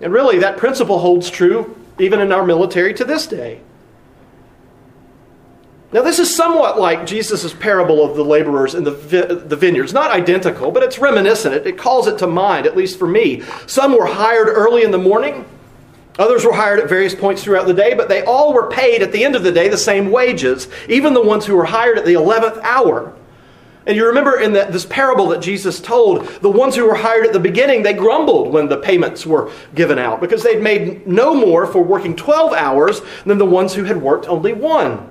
And 0.00 0.12
really, 0.12 0.38
that 0.40 0.58
principle 0.58 0.98
holds 0.98 1.30
true 1.30 1.74
even 1.98 2.20
in 2.20 2.30
our 2.30 2.44
military 2.44 2.94
to 2.94 3.04
this 3.04 3.26
day. 3.26 3.60
Now, 5.90 6.02
this 6.02 6.18
is 6.18 6.34
somewhat 6.34 6.78
like 6.78 7.06
Jesus' 7.06 7.54
parable 7.54 8.04
of 8.04 8.14
the 8.14 8.24
laborers 8.24 8.74
in 8.74 8.84
the, 8.84 8.90
vi- 8.90 9.24
the 9.24 9.56
vineyards. 9.56 9.94
Not 9.94 10.10
identical, 10.10 10.70
but 10.70 10.82
it's 10.82 10.98
reminiscent. 10.98 11.54
It, 11.54 11.66
it 11.66 11.78
calls 11.78 12.06
it 12.06 12.18
to 12.18 12.26
mind, 12.26 12.66
at 12.66 12.76
least 12.76 12.98
for 12.98 13.06
me. 13.08 13.42
Some 13.66 13.96
were 13.96 14.04
hired 14.04 14.48
early 14.48 14.82
in 14.82 14.90
the 14.90 14.98
morning, 14.98 15.46
others 16.18 16.44
were 16.44 16.52
hired 16.52 16.80
at 16.80 16.90
various 16.90 17.14
points 17.14 17.42
throughout 17.42 17.66
the 17.66 17.72
day, 17.72 17.94
but 17.94 18.10
they 18.10 18.22
all 18.24 18.52
were 18.52 18.68
paid 18.68 19.00
at 19.00 19.12
the 19.12 19.24
end 19.24 19.34
of 19.34 19.42
the 19.42 19.52
day 19.52 19.68
the 19.68 19.78
same 19.78 20.10
wages, 20.10 20.68
even 20.90 21.14
the 21.14 21.22
ones 21.22 21.46
who 21.46 21.56
were 21.56 21.64
hired 21.64 21.96
at 21.96 22.04
the 22.04 22.14
11th 22.14 22.60
hour. 22.62 23.14
And 23.86 23.96
you 23.96 24.06
remember 24.06 24.38
in 24.38 24.52
that, 24.52 24.70
this 24.70 24.84
parable 24.84 25.28
that 25.28 25.40
Jesus 25.40 25.80
told, 25.80 26.26
the 26.42 26.50
ones 26.50 26.76
who 26.76 26.84
were 26.84 26.96
hired 26.96 27.24
at 27.24 27.32
the 27.32 27.40
beginning, 27.40 27.82
they 27.82 27.94
grumbled 27.94 28.52
when 28.52 28.68
the 28.68 28.76
payments 28.76 29.24
were 29.24 29.50
given 29.74 29.98
out 29.98 30.20
because 30.20 30.42
they'd 30.42 30.60
made 30.60 31.06
no 31.06 31.32
more 31.32 31.66
for 31.66 31.82
working 31.82 32.14
12 32.14 32.52
hours 32.52 33.00
than 33.24 33.38
the 33.38 33.46
ones 33.46 33.72
who 33.72 33.84
had 33.84 34.02
worked 34.02 34.28
only 34.28 34.52
one. 34.52 35.08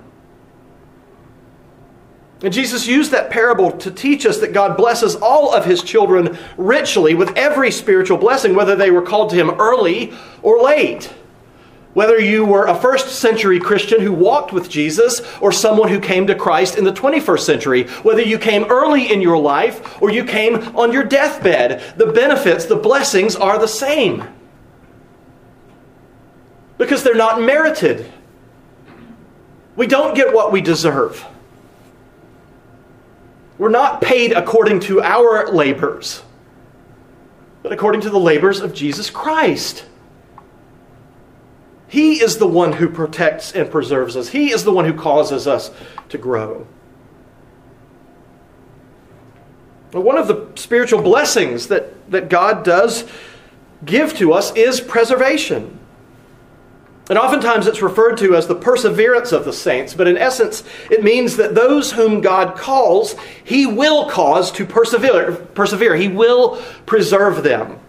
And 2.44 2.54
Jesus 2.54 2.86
used 2.86 3.12
that 3.12 3.32
parable 3.32 3.72
to 3.72 3.90
teach 3.90 4.26
us 4.26 4.40
that 4.40 4.54
God 4.54 4.78
blesses 4.78 5.16
all 5.16 5.54
of 5.54 5.66
his 5.66 5.82
children 5.82 6.38
richly 6.56 7.16
with 7.16 7.36
every 7.36 7.72
spiritual 7.72 8.18
blessing, 8.18 8.54
whether 8.54 8.76
they 8.76 8.92
were 8.92 9.02
called 9.02 9.32
to 9.32 9.36
him 9.36 9.50
early 9.60 10.14
or 10.44 10.62
late. 10.62 11.12
Whether 11.96 12.20
you 12.20 12.46
were 12.46 12.68
a 12.68 12.80
first 12.80 13.20
century 13.20 13.60
Christian 13.60 14.02
who 14.02 14.14
walked 14.14 14.54
with 14.54 14.70
Jesus 14.70 15.22
or 15.42 15.52
someone 15.52 15.90
who 15.90 16.00
came 16.00 16.28
to 16.28 16.36
Christ 16.36 16.78
in 16.78 16.84
the 16.84 16.94
21st 16.94 17.40
century, 17.40 17.84
whether 18.04 18.22
you 18.22 18.38
came 18.38 18.66
early 18.66 19.12
in 19.12 19.20
your 19.20 19.40
life 19.40 20.00
or 20.00 20.12
you 20.12 20.24
came 20.24 20.58
on 20.78 20.92
your 20.92 21.04
deathbed, 21.04 21.98
the 21.98 22.12
benefits, 22.12 22.66
the 22.66 22.76
blessings 22.76 23.36
are 23.36 23.58
the 23.58 23.68
same. 23.68 24.24
Because 26.78 27.02
they're 27.02 27.16
not 27.16 27.42
merited. 27.42 28.12
We 29.76 29.88
don't 29.88 30.14
get 30.14 30.36
what 30.36 30.52
we 30.52 30.62
deserve. 30.62 31.26
We're 33.58 33.70
not 33.70 34.02
paid 34.02 34.34
according 34.34 34.82
to 34.82 35.02
our 35.02 35.52
labors, 35.52 36.22
but 37.64 37.72
according 37.72 38.02
to 38.02 38.10
the 38.10 38.20
labors 38.20 38.60
of 38.60 38.74
Jesus 38.74 39.10
Christ. 39.10 39.86
He 41.88 42.22
is 42.22 42.38
the 42.38 42.48
one 42.48 42.74
who 42.74 42.90
protects 42.90 43.54
and 43.54 43.72
preserves 43.72 44.16
us. 44.18 44.30
He 44.30 44.52
is 44.52 44.64
the 44.64 44.72
one 44.72 44.86
who 44.86 44.94
causes 44.94 45.48
us 45.48 45.72
to 46.10 46.18
grow. 46.18 46.68
One 49.92 50.18
of 50.18 50.28
the 50.28 50.50
spiritual 50.56 51.02
blessings 51.02 51.68
that, 51.68 52.12
that 52.12 52.30
God 52.30 52.64
does 52.64 53.10
give 53.86 54.16
to 54.18 54.34
us 54.34 54.54
is 54.56 54.82
preservation. 54.82 55.77
And 57.10 57.18
oftentimes 57.18 57.68
it's 57.68 57.82
referred 57.82 58.18
to 58.18 58.36
as 58.36 58.48
the 58.48 58.56
perseverance 58.56 59.32
of 59.32 59.46
the 59.46 59.54
saints, 59.54 59.94
but 59.94 60.08
in 60.08 60.18
essence, 60.18 60.64
it 60.92 61.04
means 61.04 61.38
that 61.38 61.56
those 61.56 61.94
whom 61.94 62.20
God 62.20 62.58
calls, 62.58 63.16
He 63.44 63.66
will 63.66 64.10
cause 64.10 64.52
to 64.54 64.66
persevere. 64.66 65.32
persevere. 65.54 65.96
He 65.96 66.10
will 66.10 66.62
preserve 66.86 67.44
them. 67.44 67.80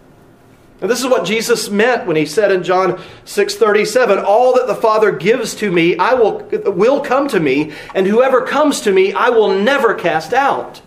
And 0.80 0.88
this 0.88 1.00
is 1.00 1.06
what 1.06 1.24
Jesus 1.24 1.70
meant 1.70 2.06
when 2.06 2.14
he 2.14 2.24
said 2.24 2.52
in 2.52 2.62
John 2.62 3.00
6:37, 3.24 4.20
"All 4.20 4.54
that 4.54 4.68
the 4.68 4.76
Father 4.76 5.10
gives 5.10 5.56
to 5.56 5.72
me, 5.72 5.98
I 5.98 6.14
will 6.14 6.44
will 6.66 7.00
come 7.00 7.26
to 7.28 7.40
me, 7.40 7.72
and 7.96 8.06
whoever 8.06 8.42
comes 8.42 8.80
to 8.82 8.92
me, 8.92 9.12
I 9.12 9.30
will 9.30 9.48
never 9.48 9.94
cast 9.94 10.32
out." 10.32 10.80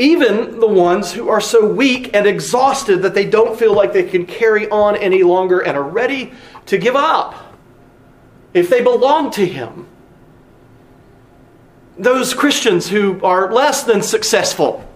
Even 0.00 0.60
the 0.60 0.66
ones 0.66 1.12
who 1.12 1.28
are 1.28 1.42
so 1.42 1.70
weak 1.70 2.14
and 2.14 2.26
exhausted 2.26 3.02
that 3.02 3.12
they 3.12 3.26
don't 3.26 3.58
feel 3.58 3.74
like 3.74 3.92
they 3.92 4.04
can 4.04 4.24
carry 4.24 4.66
on 4.70 4.96
any 4.96 5.22
longer 5.22 5.60
and 5.60 5.76
are 5.76 5.82
ready 5.82 6.32
to 6.64 6.78
give 6.78 6.96
up 6.96 7.54
if 8.54 8.70
they 8.70 8.82
belong 8.82 9.30
to 9.32 9.44
him. 9.44 9.86
Those 11.98 12.32
Christians 12.32 12.88
who 12.88 13.22
are 13.22 13.52
less 13.52 13.84
than 13.84 14.00
successful 14.00 14.88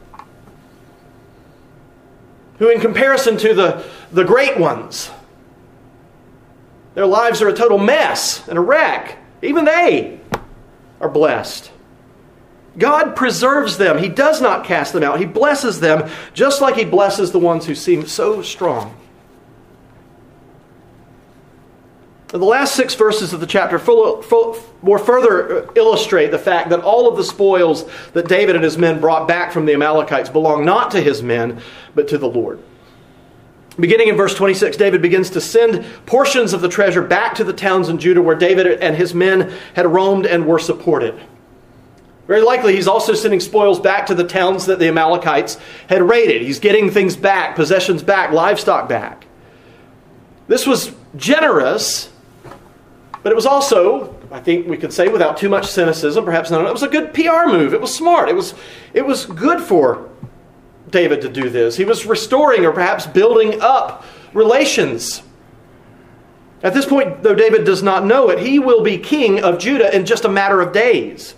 who, 2.59 2.71
in 2.71 2.81
comparison 2.81 3.37
to 3.37 3.53
the, 3.53 3.85
the 4.11 4.25
great 4.25 4.59
ones, 4.59 5.11
their 6.95 7.05
lives 7.05 7.43
are 7.43 7.49
a 7.49 7.53
total 7.53 7.77
mess 7.77 8.49
and 8.49 8.57
a 8.57 8.61
wreck. 8.63 9.19
Even 9.43 9.67
they 9.67 10.19
are 10.99 11.11
blessed. 11.11 11.73
God 12.77 13.15
preserves 13.15 13.79
them. 13.79 13.99
He 13.99 14.09
does 14.09 14.41
not 14.41 14.65
cast 14.65 14.93
them 14.93 15.03
out. 15.03 15.21
He 15.21 15.27
blesses 15.27 15.81
them 15.81 16.11
just 16.33 16.61
like 16.61 16.77
He 16.77 16.85
blesses 16.85 17.33
the 17.33 17.39
ones 17.39 17.67
who 17.67 17.75
seem 17.75 18.07
so 18.07 18.43
strong. 18.43 18.97
The 22.29 22.39
last 22.39 22.75
six 22.75 22.97
verses 22.97 23.33
of 23.33 23.39
the 23.39 23.47
chapter 23.47 23.79
full, 23.79 24.21
full, 24.21 24.59
more 24.83 24.99
further 24.99 25.71
illustrate 25.77 26.33
the 26.33 26.39
fact 26.39 26.71
that 26.71 26.81
all 26.81 27.09
of 27.09 27.17
the 27.17 27.23
spoils 27.23 27.89
that 28.13 28.27
David 28.27 28.57
and 28.57 28.65
his 28.65 28.77
men 28.77 29.01
brought 29.01 29.29
back 29.29 29.53
from 29.53 29.67
the 29.67 29.75
Amalekites 29.75 30.31
belong 30.31 30.65
not 30.65 30.91
to 30.91 31.01
his 31.01 31.23
men, 31.23 31.61
but 31.95 32.09
to 32.09 32.19
the 32.19 32.27
Lord. 32.27 32.61
Beginning 33.79 34.09
in 34.09 34.17
verse 34.17 34.35
26, 34.35 34.77
David 34.77 35.01
begins 35.01 35.31
to 35.31 35.41
send 35.41 35.85
portions 36.07 36.53
of 36.53 36.61
the 36.61 36.69
treasure 36.69 37.03
back 37.03 37.37
to 37.37 37.45
the 37.45 37.53
towns 37.53 37.89
in 37.89 37.99
Judah 37.99 38.23
where 38.23 38.35
David 38.35 38.67
and 38.67 38.97
his 38.97 39.15
men 39.15 39.53
had 39.75 39.87
roamed 39.87 40.27
and 40.27 40.45
were 40.45 40.59
supported. 40.59 41.21
Very 42.27 42.43
likely, 42.43 42.75
he's 42.75 42.89
also 42.89 43.13
sending 43.13 43.41
spoils 43.41 43.79
back 43.79 44.07
to 44.07 44.15
the 44.15 44.25
towns 44.25 44.67
that 44.67 44.79
the 44.79 44.89
Amalekites 44.89 45.59
had 45.89 46.03
raided. 46.03 46.43
He's 46.43 46.59
getting 46.59 46.91
things 46.91 47.17
back, 47.17 47.55
possessions 47.55 48.03
back, 48.03 48.33
livestock 48.33 48.89
back. 48.89 49.27
This 50.49 50.67
was 50.67 50.93
generous 51.17 52.11
but 53.25 53.33
it 53.33 53.37
was 53.37 53.47
also, 53.47 54.15
I 54.31 54.39
think 54.39 54.69
we 54.69 54.77
could 54.77 54.93
say 54.93 55.09
without 55.09 55.39
too 55.39 55.49
much 55.49 55.67
cynicism, 55.67 56.27
perhaps 56.27 56.51
not, 56.51 56.67
it 56.67 56.73
was 56.73 56.83
a 56.83 56.89
good 56.89 57.15
PR 57.15 57.47
move. 57.47 57.73
It 57.73 57.81
was 57.81 57.93
smart. 57.93 58.29
It 58.29 58.37
was, 58.37 58.55
it 58.93 59.05
was 59.05 59.25
good 59.25 59.63
for 59.63 60.11
David 60.91 61.23
to 61.23 61.31
do 61.31 61.49
this. 61.49 61.75
He 61.75 61.87
was 61.87 62.05
restoring 62.05 62.67
or 62.67 62.73
perhaps 62.73 63.07
building 63.07 63.63
up 63.63 64.05
relations. 64.35 65.23
At 66.63 66.75
this 66.75 66.85
point, 66.85 67.23
though 67.23 67.35
David 67.35 67.65
does 67.65 67.83
not 67.83 68.05
know 68.05 68.29
it, 68.29 68.39
he 68.39 68.59
will 68.59 68.83
be 68.83 68.99
king 68.99 69.43
of 69.43 69.59
Judah 69.59 69.95
in 69.97 70.05
just 70.05 70.27
a 70.27 70.29
matter 70.29 70.61
of 70.61 70.75
days. 70.75 71.35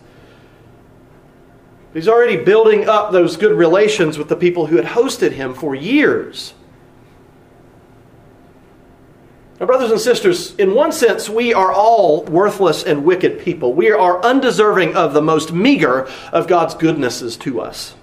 He's 1.96 2.08
already 2.08 2.36
building 2.36 2.86
up 2.90 3.10
those 3.10 3.38
good 3.38 3.56
relations 3.56 4.18
with 4.18 4.28
the 4.28 4.36
people 4.36 4.66
who 4.66 4.76
had 4.76 4.84
hosted 4.84 5.32
him 5.32 5.54
for 5.54 5.74
years. 5.74 6.52
Now, 9.58 9.64
brothers 9.64 9.90
and 9.90 9.98
sisters, 9.98 10.54
in 10.56 10.74
one 10.74 10.92
sense, 10.92 11.30
we 11.30 11.54
are 11.54 11.72
all 11.72 12.22
worthless 12.24 12.82
and 12.82 13.06
wicked 13.06 13.38
people. 13.38 13.72
We 13.72 13.90
are 13.90 14.22
undeserving 14.22 14.94
of 14.94 15.14
the 15.14 15.22
most 15.22 15.54
meager 15.54 16.06
of 16.34 16.46
God's 16.46 16.74
goodnesses 16.74 17.38
to 17.38 17.62
us. 17.62 17.94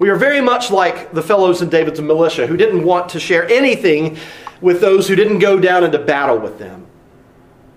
We 0.00 0.08
are 0.08 0.16
very 0.16 0.40
much 0.40 0.72
like 0.72 1.12
the 1.12 1.22
fellows 1.22 1.62
in 1.62 1.68
David's 1.68 2.00
militia 2.00 2.48
who 2.48 2.56
didn't 2.56 2.82
want 2.82 3.10
to 3.10 3.20
share 3.20 3.48
anything 3.48 4.18
with 4.60 4.80
those 4.80 5.06
who 5.06 5.14
didn't 5.14 5.38
go 5.38 5.60
down 5.60 5.84
into 5.84 6.00
battle 6.00 6.38
with 6.38 6.58
them. 6.58 6.88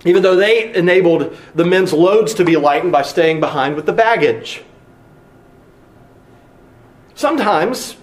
Even 0.06 0.24
though 0.24 0.36
they 0.36 0.74
enabled 0.74 1.38
the 1.56 1.66
men's 1.66 1.94
loads 1.94 2.34
to 2.36 2.44
be 2.44 2.58
lightened 2.58 2.92
by 2.92 3.02
staying 3.02 3.40
behind 3.40 3.76
with 3.76 3.86
the 3.86 3.94
baggage. 3.94 4.64
Sometimes 7.16 7.96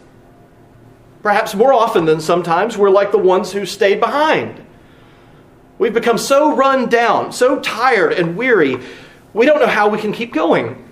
Perhaps 1.23 1.55
more 1.55 1.73
often 1.73 2.07
than 2.07 2.21
sometimes, 2.21 2.79
we're 2.79 2.91
like 2.91 3.13
the 3.13 3.19
ones 3.19 3.53
who 3.53 3.67
stayed 3.67 4.01
behind. 4.01 4.65
We've 5.79 5.93
become 5.93 6.19
so 6.19 6.55
run 6.55 6.89
down, 6.89 7.33
so 7.33 7.61
tired 7.61 8.13
and 8.13 8.37
weary, 8.37 8.79
we 9.33 9.47
don't 9.47 9.61
know 9.61 9.67
how 9.67 9.89
we 9.89 9.99
can 9.99 10.13
keep 10.13 10.33
going. 10.33 10.89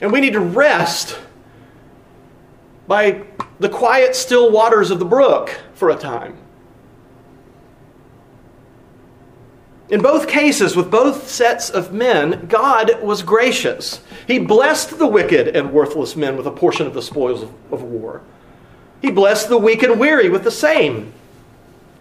And 0.00 0.12
we 0.12 0.20
need 0.20 0.34
to 0.34 0.40
rest 0.40 1.18
by 2.86 3.24
the 3.58 3.68
quiet, 3.68 4.14
still 4.14 4.50
waters 4.50 4.90
of 4.90 4.98
the 4.98 5.04
brook 5.04 5.58
for 5.74 5.90
a 5.90 5.96
time. 5.96 6.36
In 9.88 10.02
both 10.02 10.26
cases, 10.26 10.74
with 10.74 10.90
both 10.90 11.28
sets 11.28 11.70
of 11.70 11.92
men, 11.92 12.46
God 12.48 13.00
was 13.02 13.22
gracious. 13.22 14.00
He 14.26 14.38
blessed 14.40 14.98
the 14.98 15.06
wicked 15.06 15.54
and 15.54 15.72
worthless 15.72 16.16
men 16.16 16.36
with 16.36 16.46
a 16.46 16.50
portion 16.50 16.86
of 16.86 16.94
the 16.94 17.02
spoils 17.02 17.42
of, 17.42 17.52
of, 17.72 17.82
war. 17.82 18.22
He 19.00 19.12
blessed 19.12 19.48
the 19.48 19.58
weak 19.58 19.84
and 19.84 20.00
weary 20.00 20.28
with 20.28 20.42
the 20.42 20.50
same, 20.50 21.12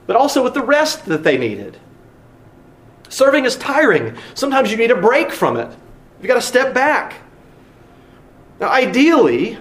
but 0.07 0.15
also 0.15 0.43
with 0.43 0.55
the 0.55 0.63
rest 0.63 1.05
that 1.05 1.23
they 1.23 1.37
needed. 1.37 1.77
Serving 3.07 3.45
is 3.45 3.55
tiring. 3.55 4.17
Sometimes 4.33 4.71
you 4.71 4.77
need 4.77 4.89
a 4.89 4.99
break 4.99 5.31
from 5.31 5.55
it. 5.55 5.69
You've 6.19 6.27
got 6.27 6.35
to 6.35 6.41
step 6.41 6.73
back. 6.73 7.21
Now, 8.59 8.69
ideally, 8.69 9.59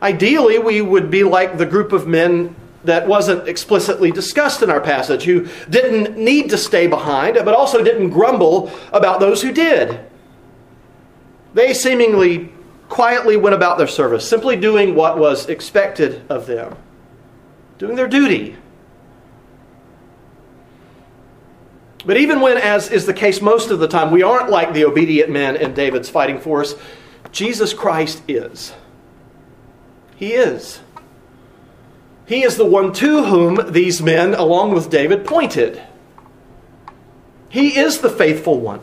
ideally, 0.00 0.60
we 0.60 0.80
would 0.80 1.10
be 1.10 1.24
like 1.24 1.58
the 1.58 1.66
group 1.66 1.92
of 1.92 2.06
men 2.06 2.54
that 2.84 3.06
wasn't 3.06 3.48
explicitly 3.48 4.10
discussed 4.10 4.62
in 4.62 4.70
our 4.70 4.80
passage, 4.80 5.24
who 5.24 5.48
didn't 5.70 6.16
need 6.16 6.50
to 6.50 6.58
stay 6.58 6.86
behind, 6.86 7.36
but 7.44 7.54
also 7.54 7.82
didn't 7.82 8.10
grumble 8.10 8.70
about 8.92 9.20
those 9.20 9.42
who 9.42 9.52
did. 9.52 10.00
They 11.54 11.74
seemingly 11.74 12.52
quietly 12.88 13.36
went 13.36 13.54
about 13.54 13.78
their 13.78 13.86
service, 13.86 14.28
simply 14.28 14.56
doing 14.56 14.94
what 14.94 15.18
was 15.18 15.48
expected 15.48 16.22
of 16.28 16.46
them, 16.46 16.76
doing 17.78 17.96
their 17.96 18.08
duty. 18.08 18.56
But 22.04 22.16
even 22.16 22.40
when, 22.40 22.58
as 22.58 22.90
is 22.90 23.06
the 23.06 23.14
case 23.14 23.40
most 23.40 23.70
of 23.70 23.78
the 23.78 23.86
time, 23.86 24.10
we 24.10 24.22
aren't 24.22 24.50
like 24.50 24.72
the 24.72 24.84
obedient 24.84 25.30
men 25.30 25.56
in 25.56 25.72
David's 25.72 26.08
fighting 26.08 26.40
force, 26.40 26.74
Jesus 27.30 27.72
Christ 27.72 28.22
is. 28.26 28.74
He 30.16 30.32
is. 30.32 30.80
He 32.32 32.44
is 32.44 32.56
the 32.56 32.64
one 32.64 32.94
to 32.94 33.24
whom 33.24 33.72
these 33.72 34.00
men, 34.00 34.32
along 34.32 34.72
with 34.72 34.88
David, 34.88 35.26
pointed. 35.26 35.82
He 37.50 37.78
is 37.78 37.98
the 37.98 38.08
faithful 38.08 38.58
one. 38.58 38.80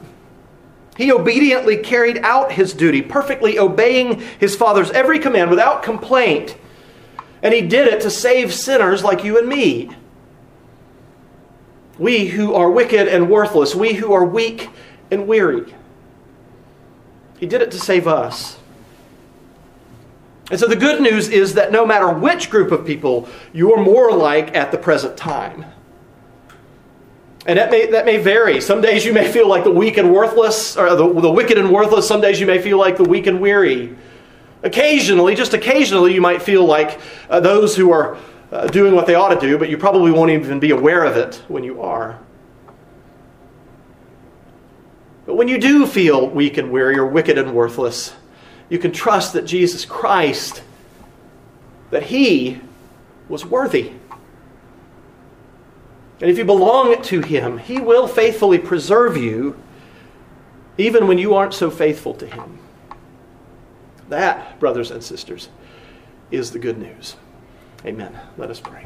He 0.95 1.11
obediently 1.11 1.77
carried 1.77 2.19
out 2.19 2.51
his 2.51 2.75
duty, 2.75 3.01
perfectly 3.01 3.57
obeying 3.57 4.21
his 4.39 4.55
Father's 4.55 4.91
every 4.91 5.17
command 5.17 5.49
without 5.49 5.81
complaint. 5.81 6.57
And 7.41 7.51
he 7.51 7.61
did 7.61 7.87
it 7.87 8.01
to 8.01 8.11
save 8.11 8.53
sinners 8.53 9.03
like 9.03 9.23
you 9.23 9.39
and 9.39 9.49
me. 9.49 9.89
We 11.97 12.27
who 12.27 12.53
are 12.53 12.69
wicked 12.69 13.07
and 13.07 13.31
worthless, 13.31 13.73
we 13.73 13.93
who 13.93 14.13
are 14.13 14.25
weak 14.25 14.69
and 15.09 15.27
weary. 15.27 15.73
He 17.39 17.47
did 17.47 17.63
it 17.63 17.71
to 17.71 17.79
save 17.79 18.07
us. 18.07 18.58
And 20.49 20.59
so 20.59 20.67
the 20.67 20.75
good 20.75 21.01
news 21.01 21.29
is 21.29 21.53
that 21.53 21.71
no 21.71 21.85
matter 21.85 22.09
which 22.11 22.49
group 22.49 22.71
of 22.71 22.85
people 22.85 23.29
you're 23.53 23.81
more 23.81 24.11
like 24.11 24.55
at 24.55 24.71
the 24.71 24.77
present 24.77 25.15
time, 25.15 25.65
and 27.45 27.57
that 27.57 27.71
may, 27.71 27.87
that 27.87 28.05
may 28.05 28.17
vary. 28.17 28.59
Some 28.61 28.81
days 28.81 29.05
you 29.05 29.13
may 29.13 29.31
feel 29.31 29.47
like 29.47 29.63
the 29.63 29.71
weak 29.71 29.97
and 29.97 30.13
worthless, 30.13 30.75
or 30.75 30.95
the, 30.95 31.21
the 31.21 31.31
wicked 31.31 31.57
and 31.57 31.71
worthless. 31.71 32.07
Some 32.07 32.21
days 32.21 32.39
you 32.39 32.45
may 32.45 32.61
feel 32.61 32.77
like 32.77 32.97
the 32.97 33.03
weak 33.03 33.27
and 33.27 33.39
weary. 33.39 33.95
Occasionally, 34.61 35.35
just 35.35 35.53
occasionally, 35.53 36.13
you 36.13 36.21
might 36.21 36.41
feel 36.41 36.65
like 36.65 36.99
uh, 37.29 37.39
those 37.39 37.75
who 37.77 37.91
are 37.91 38.17
uh, 38.51 38.67
doing 38.67 38.93
what 38.93 39.07
they 39.07 39.15
ought 39.15 39.33
to 39.33 39.39
do, 39.39 39.57
but 39.57 39.69
you 39.69 39.77
probably 39.77 40.11
won't 40.11 40.31
even 40.31 40.59
be 40.59 40.71
aware 40.71 41.03
of 41.03 41.15
it 41.15 41.41
when 41.47 41.63
you 41.63 41.81
are. 41.81 42.19
But 45.25 45.35
when 45.35 45.47
you 45.47 45.59
do 45.59 45.85
feel 45.85 46.27
weak 46.27 46.57
and 46.57 46.71
weary 46.71 46.97
or 46.97 47.05
wicked 47.05 47.37
and 47.37 47.53
worthless, 47.53 48.13
you 48.69 48.79
can 48.79 48.91
trust 48.91 49.33
that 49.33 49.45
Jesus 49.45 49.85
Christ, 49.85 50.61
that 51.89 52.03
He 52.03 52.61
was 53.27 53.45
worthy. 53.45 53.91
And 56.21 56.29
if 56.29 56.37
you 56.37 56.45
belong 56.45 57.01
to 57.03 57.21
Him, 57.21 57.57
He 57.57 57.79
will 57.79 58.07
faithfully 58.07 58.59
preserve 58.59 59.17
you 59.17 59.57
even 60.77 61.07
when 61.07 61.17
you 61.17 61.33
aren't 61.33 61.53
so 61.53 61.69
faithful 61.69 62.13
to 62.15 62.27
Him. 62.27 62.59
That, 64.09 64.59
brothers 64.59 64.91
and 64.91 65.03
sisters, 65.03 65.49
is 66.31 66.51
the 66.51 66.59
good 66.59 66.77
news. 66.77 67.15
Amen. 67.85 68.17
Let 68.37 68.49
us 68.49 68.59
pray. 68.59 68.85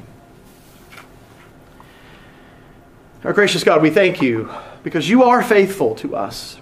Our 3.24 3.34
gracious 3.34 3.64
God, 3.64 3.82
we 3.82 3.90
thank 3.90 4.22
you 4.22 4.50
because 4.84 5.10
you 5.10 5.24
are 5.24 5.42
faithful 5.42 5.96
to 5.96 6.16
us. 6.16 6.60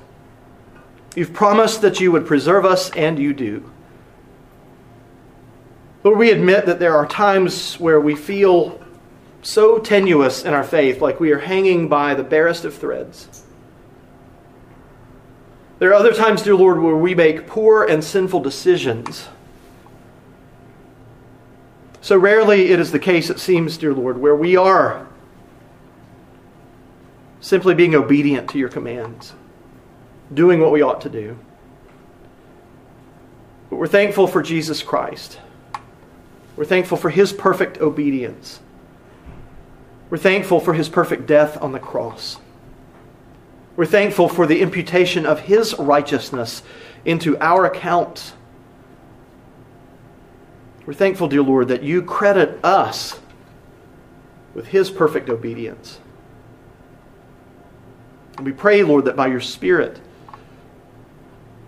You've 1.15 1.33
promised 1.33 1.81
that 1.81 1.99
you 1.99 2.11
would 2.11 2.25
preserve 2.25 2.65
us, 2.65 2.89
and 2.91 3.19
you 3.19 3.33
do. 3.33 3.69
Lord, 6.03 6.17
we 6.17 6.31
admit 6.31 6.65
that 6.65 6.79
there 6.79 6.95
are 6.95 7.05
times 7.05 7.79
where 7.79 7.99
we 7.99 8.15
feel 8.15 8.81
so 9.41 9.79
tenuous 9.79 10.43
in 10.43 10.53
our 10.53 10.63
faith, 10.63 11.01
like 11.01 11.19
we 11.19 11.31
are 11.31 11.39
hanging 11.39 11.87
by 11.87 12.15
the 12.15 12.23
barest 12.23 12.65
of 12.65 12.75
threads. 12.75 13.43
There 15.79 15.89
are 15.89 15.95
other 15.95 16.13
times, 16.13 16.43
dear 16.43 16.55
Lord, 16.55 16.79
where 16.79 16.95
we 16.95 17.15
make 17.15 17.47
poor 17.47 17.83
and 17.83 18.03
sinful 18.03 18.41
decisions. 18.41 19.27
So 22.01 22.17
rarely 22.17 22.71
it 22.71 22.79
is 22.79 22.91
the 22.91 22.99
case, 22.99 23.29
it 23.29 23.39
seems, 23.39 23.77
dear 23.77 23.93
Lord, 23.93 24.17
where 24.17 24.35
we 24.35 24.55
are 24.55 25.07
simply 27.41 27.73
being 27.73 27.95
obedient 27.95 28.49
to 28.51 28.59
your 28.59 28.69
commands, 28.69 29.33
doing 30.33 30.59
what 30.59 30.71
we 30.71 30.81
ought 30.81 31.01
to 31.01 31.09
do. 31.09 31.37
But 33.69 33.77
we're 33.77 33.87
thankful 33.87 34.27
for 34.27 34.41
Jesus 34.41 34.83
Christ. 34.83 35.39
We're 36.55 36.65
thankful 36.65 36.97
for 36.97 37.09
his 37.09 37.31
perfect 37.31 37.79
obedience. 37.79 38.59
We're 40.09 40.17
thankful 40.17 40.59
for 40.59 40.73
his 40.73 40.89
perfect 40.89 41.25
death 41.25 41.61
on 41.61 41.71
the 41.71 41.79
cross. 41.79 42.37
We're 43.77 43.85
thankful 43.85 44.27
for 44.27 44.45
the 44.45 44.61
imputation 44.61 45.25
of 45.25 45.39
his 45.39 45.73
righteousness 45.79 46.63
into 47.05 47.37
our 47.39 47.65
account. 47.65 48.33
We're 50.85 50.93
thankful, 50.93 51.29
dear 51.29 51.41
Lord, 51.41 51.69
that 51.69 51.83
you 51.83 52.01
credit 52.01 52.63
us 52.63 53.19
with 54.53 54.67
his 54.67 54.91
perfect 54.91 55.29
obedience. 55.29 55.99
And 58.35 58.45
we 58.45 58.51
pray, 58.51 58.83
Lord, 58.83 59.05
that 59.05 59.15
by 59.15 59.27
your 59.27 59.39
Spirit, 59.39 60.01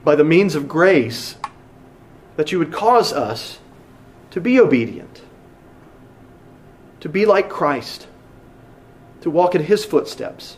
by 0.03 0.15
the 0.15 0.23
means 0.23 0.55
of 0.55 0.67
grace, 0.67 1.35
that 2.35 2.51
you 2.51 2.59
would 2.59 2.71
cause 2.71 3.13
us 3.13 3.59
to 4.31 4.41
be 4.41 4.59
obedient, 4.59 5.21
to 6.99 7.09
be 7.09 7.25
like 7.25 7.49
Christ 7.49 8.07
to 9.23 9.29
walk 9.29 9.55
in 9.55 9.63
his 9.63 9.85
footsteps. 9.85 10.57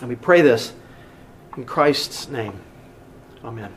And 0.00 0.08
we 0.08 0.14
pray 0.14 0.42
this 0.42 0.72
in 1.56 1.64
Christ's 1.64 2.28
name. 2.28 2.60
Amen. 3.44 3.74